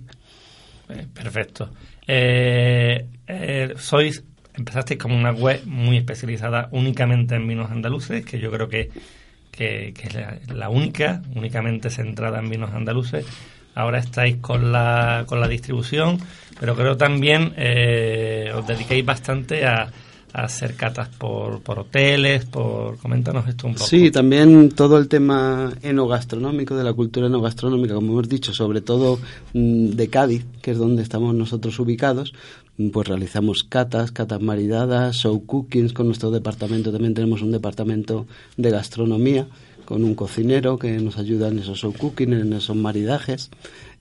[0.88, 1.70] Eh, Perfecto.
[2.06, 4.22] Eh, eh, sois,
[4.56, 8.90] empezasteis como una web muy especializada únicamente en vinos andaluces, que yo creo que,
[9.50, 13.26] que, es la, la única, únicamente centrada en vinos andaluces.
[13.74, 16.18] Ahora estáis con la, con la distribución,
[16.60, 19.90] pero creo también eh, os dediquéis bastante a,
[20.34, 22.98] a hacer catas por, por hoteles, por...
[22.98, 23.86] Coméntanos esto un poco.
[23.86, 29.20] Sí, también todo el tema enogastronómico, de la cultura enogastronómica, como hemos dicho, sobre todo
[29.52, 32.32] mm, de Cádiz, que es donde estamos nosotros ubicados,
[32.92, 36.92] pues realizamos catas, catas maridadas, show cookings con nuestro departamento.
[36.92, 39.46] También tenemos un departamento de gastronomía
[39.84, 43.50] con un cocinero que nos ayuda en esos show cooking, en esos maridajes.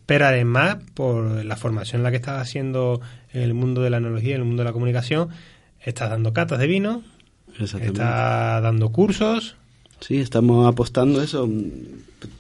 [0.05, 3.01] pero además por la formación en la que estás haciendo
[3.33, 5.29] en el mundo de la analogía, en el mundo de la comunicación,
[5.81, 7.03] estás dando catas de vino,
[7.59, 9.55] estás dando cursos.
[10.01, 11.49] Sí, estamos apostando eso.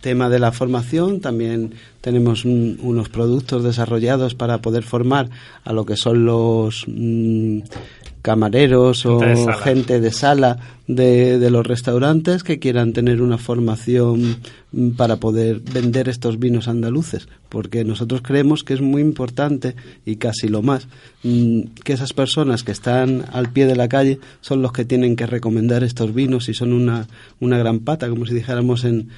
[0.00, 5.28] Tema de la formación, también tenemos un- unos productos desarrollados para poder formar
[5.64, 7.60] a lo que son los mm,
[8.22, 9.56] camareros o Gente de sala.
[9.58, 14.38] gente de sala de, de los restaurantes que quieran tener una formación
[14.72, 19.74] mm, para poder vender estos vinos andaluces, porque nosotros creemos que es muy importante
[20.06, 20.88] y casi lo más
[21.22, 25.16] mm, que esas personas que están al pie de la calle son los que tienen
[25.16, 27.06] que recomendar estos vinos y son una,
[27.40, 29.10] una gran pata, como si dijéramos en,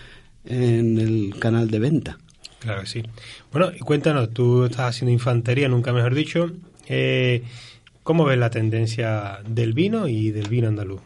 [0.45, 2.19] en el canal de venta.
[2.61, 3.03] Claro que sí.
[3.53, 6.51] Bueno, y cuéntanos, tú estás haciendo infantería, nunca mejor dicho.
[6.89, 7.43] Eh,
[8.03, 11.01] ¿Cómo ves la tendencia del vino y del vino andaluz?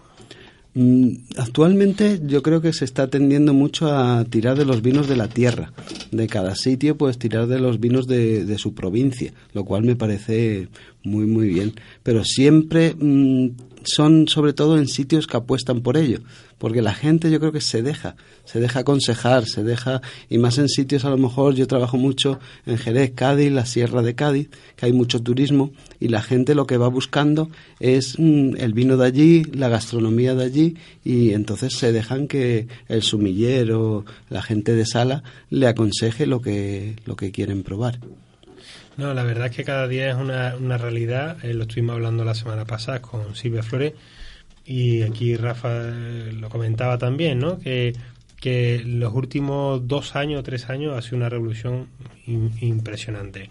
[0.74, 5.16] Mm, Actualmente yo creo que se está tendiendo mucho a tirar de los vinos de
[5.16, 5.72] la tierra,
[6.10, 9.96] de cada sitio, pues tirar de los vinos de, de su provincia, lo cual me
[9.96, 10.68] parece
[11.04, 11.74] muy muy bien.
[12.02, 13.50] Pero siempre mm,
[13.84, 16.20] son sobre todo en sitios que apuestan por ello,
[16.58, 20.58] porque la gente yo creo que se deja, se deja aconsejar, se deja, y más
[20.58, 24.48] en sitios a lo mejor yo trabajo mucho en Jerez, Cádiz, la Sierra de Cádiz,
[24.76, 28.96] que hay mucho turismo, y la gente lo que va buscando es mm, el vino
[28.96, 34.74] de allí, la gastronomía de allí, y entonces se dejan que el sumillero, la gente
[34.74, 37.98] de sala, le aconseje lo que, lo que quieren probar.
[38.96, 41.44] No, la verdad es que cada día es una, una realidad.
[41.44, 43.92] Eh, lo estuvimos hablando la semana pasada con Silvia Flores
[44.66, 47.58] y aquí Rafa eh, lo comentaba también, ¿no?
[47.58, 47.92] Que,
[48.40, 51.86] que los últimos dos años o tres años ha sido una revolución
[52.26, 53.50] im- impresionante.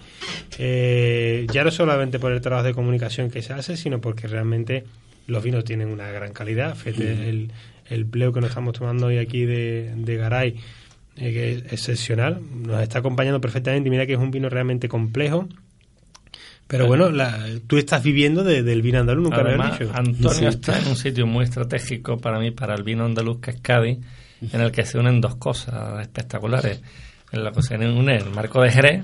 [0.58, 4.86] Eh, ya no solamente por el trabajo de comunicación que se hace, sino porque realmente
[5.28, 6.76] los vinos tienen una gran calidad.
[6.76, 7.52] Fíjate, el,
[7.90, 10.56] el bleu que nos estamos tomando hoy aquí de, de Garay,
[11.18, 15.48] eh, excepcional, nos está acompañando perfectamente y mira que es un vino realmente complejo.
[16.68, 19.92] Pero bueno, la- tú estás viviendo de- del vino andaluz, nunca lo Además, habías dicho.
[19.96, 20.58] Antonio Sí.
[20.58, 24.00] está en un sitio muy estratégico para mí, para el vino andaluz que es Cádiz,
[24.52, 26.82] en el que se unen dos cosas espectaculares.
[27.32, 29.04] En la que se une el marco de Jerez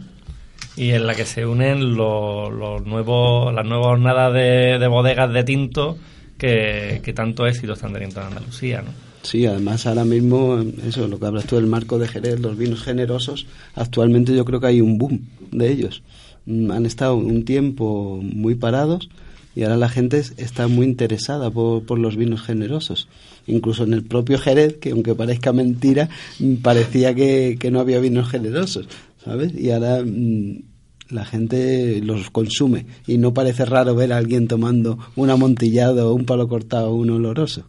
[0.78, 5.32] y en la que se unen los, los nuevos, las nuevas jornadas de, de bodegas
[5.34, 5.98] de tinto
[6.38, 8.92] que, que tanto éxito están teniendo en Andalucía, ¿no?
[9.22, 12.82] Sí, además ahora mismo, eso, lo que hablas tú del marco de Jerez, los vinos
[12.82, 16.02] generosos, actualmente yo creo que hay un boom de ellos.
[16.46, 19.10] Mm, Han estado un tiempo muy parados
[19.56, 23.08] y ahora la gente es- está muy interesada por, por los vinos generosos.
[23.46, 26.08] Incluso en el propio Jerez, que aunque parezca mentira,
[26.40, 28.88] mm, parecía que, que no había vinos generosos,
[29.24, 29.54] ¿sabes?
[29.54, 30.62] Y ahora mm,
[31.10, 36.24] la gente los consume y no parece raro ver a alguien tomando un amontillado, un
[36.26, 37.66] palo cortado, un oloroso.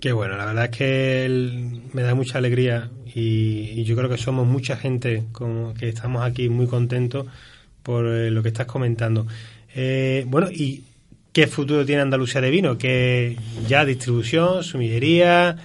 [0.00, 4.16] Qué bueno, la verdad es que me da mucha alegría y, y yo creo que
[4.16, 7.26] somos mucha gente como que estamos aquí muy contentos
[7.82, 9.26] por eh, lo que estás comentando.
[9.74, 10.84] Eh, bueno, ¿y
[11.34, 12.78] qué futuro tiene Andalucía de vino?
[12.78, 13.36] Que
[13.68, 15.56] ya distribución, sumillería,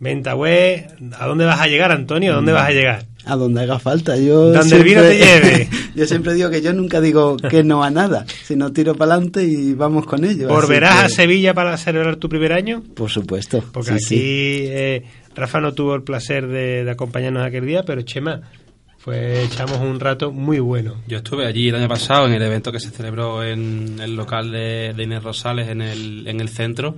[0.00, 2.32] venta web, ¿a dónde vas a llegar, Antonio?
[2.32, 3.04] ¿A dónde vas a llegar?
[3.26, 4.16] A donde haga falta.
[4.18, 5.68] Yo Donde el vino te lleve.
[5.94, 9.44] yo siempre digo que yo nunca digo que no a nada, sino tiro para adelante
[9.44, 10.48] y vamos con ello.
[10.48, 12.82] ¿Volverás que- a Sevilla para celebrar tu primer año?
[12.94, 13.64] Por supuesto.
[13.72, 14.18] Porque sí, aquí sí.
[14.68, 15.04] eh,
[15.34, 18.42] Rafa no tuvo el placer de, de acompañarnos aquel día, pero Chema,
[19.04, 20.96] pues echamos un rato muy bueno.
[21.08, 24.50] Yo estuve allí el año pasado en el evento que se celebró en el local
[24.50, 26.94] de, de Inés Rosales en el, en el centro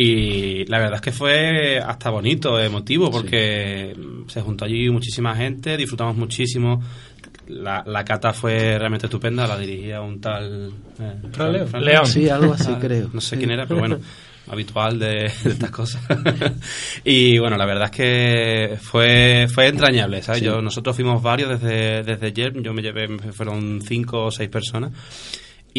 [0.00, 3.94] y la verdad es que fue hasta bonito, emotivo, porque
[4.28, 6.80] se juntó allí muchísima gente, disfrutamos muchísimo.
[7.48, 10.70] La, la cata fue realmente estupenda, la dirigía un tal...
[11.00, 11.68] eh, Fran León.
[11.68, 12.06] Fran León.
[12.06, 13.10] Sí, algo así Ah, creo.
[13.12, 13.38] No sé Sí.
[13.38, 13.98] quién era, pero bueno,
[14.48, 16.02] habitual de, de estas cosas.
[17.04, 20.40] y bueno, la verdad es que fue fue entrañable, ¿sabes?
[20.40, 20.44] Sí.
[20.46, 24.92] Yo, nosotros fuimos varios desde, desde ayer, yo me llevé, fueron cinco o seis personas.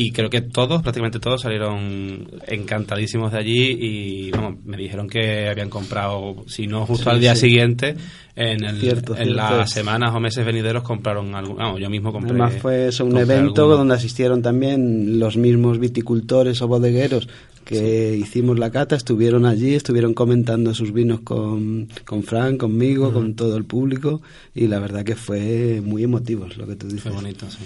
[0.01, 5.49] Y creo que todos, prácticamente todos, salieron encantadísimos de allí y vamos, me dijeron que
[5.49, 7.41] habían comprado, si no justo Sí, al día sí.
[7.41, 7.97] siguiente,
[8.33, 11.77] en, el, Cierto, en cierto las semanas o meses venideros compraron algo.
[11.77, 12.29] Yo mismo compré.
[12.29, 13.77] Además fue eso, un evento alguno.
[13.79, 17.27] donde asistieron también los mismos viticultores o bodegueros
[17.65, 23.35] que hicimos la cata, estuvieron allí, estuvieron comentando sus vinos con, con Fran, conmigo, con
[23.35, 24.21] todo el público
[24.55, 27.03] y la verdad que fue muy emotivo es lo que tú dices.
[27.03, 27.65] Fue bonito, sí.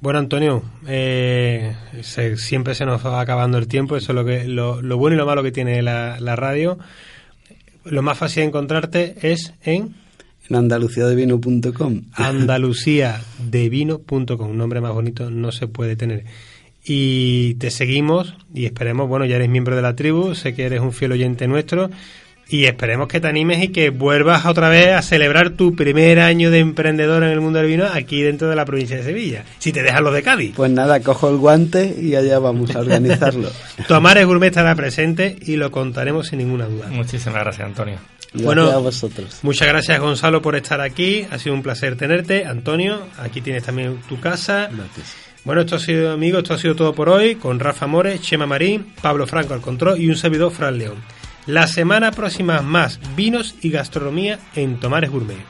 [0.00, 4.44] Bueno, Antonio, eh, se- siempre se nos va acabando el tiempo, eso es lo, que,
[4.46, 6.78] lo, lo bueno y lo malo que tiene la, la radio.
[7.84, 9.94] Lo más fácil de encontrarte es en
[10.50, 12.02] En andaluciadevino.com.
[12.12, 16.24] andaluciadevino.com, un nombre más bonito no se puede tener.
[16.84, 20.80] Y te seguimos y esperemos, bueno, ya eres miembro de la tribu, sé que eres
[20.80, 21.90] un fiel oyente nuestro
[22.48, 26.50] y esperemos que te animes y que vuelvas otra vez a celebrar tu primer año
[26.50, 29.72] de emprendedor en el mundo del vino aquí dentro de la provincia de Sevilla, si
[29.72, 30.54] te dejan los de Cádiz.
[30.54, 33.50] Pues nada, cojo el guante y allá vamos a organizarlo.
[33.88, 36.86] Tomares Gourmet estará presente y lo contaremos sin ninguna duda.
[36.88, 37.96] Muchísimas gracias, Antonio.
[38.32, 39.38] Gracias Bueno, a vosotros.
[39.42, 42.44] Muchas gracias Gonzalo por estar aquí, ha sido un placer tenerte.
[42.44, 44.68] Antonio, aquí tienes también tu casa.
[44.72, 45.16] Gracias.
[45.44, 48.46] Bueno, esto ha sido, amigos, esto ha sido todo por hoy, con Rafa Mores, Chema
[48.46, 50.96] Marín, Pablo Franco al control y un servidor, Fran León.
[51.46, 55.44] La semana próxima más vinos y gastronomía en Tomares Gourmet.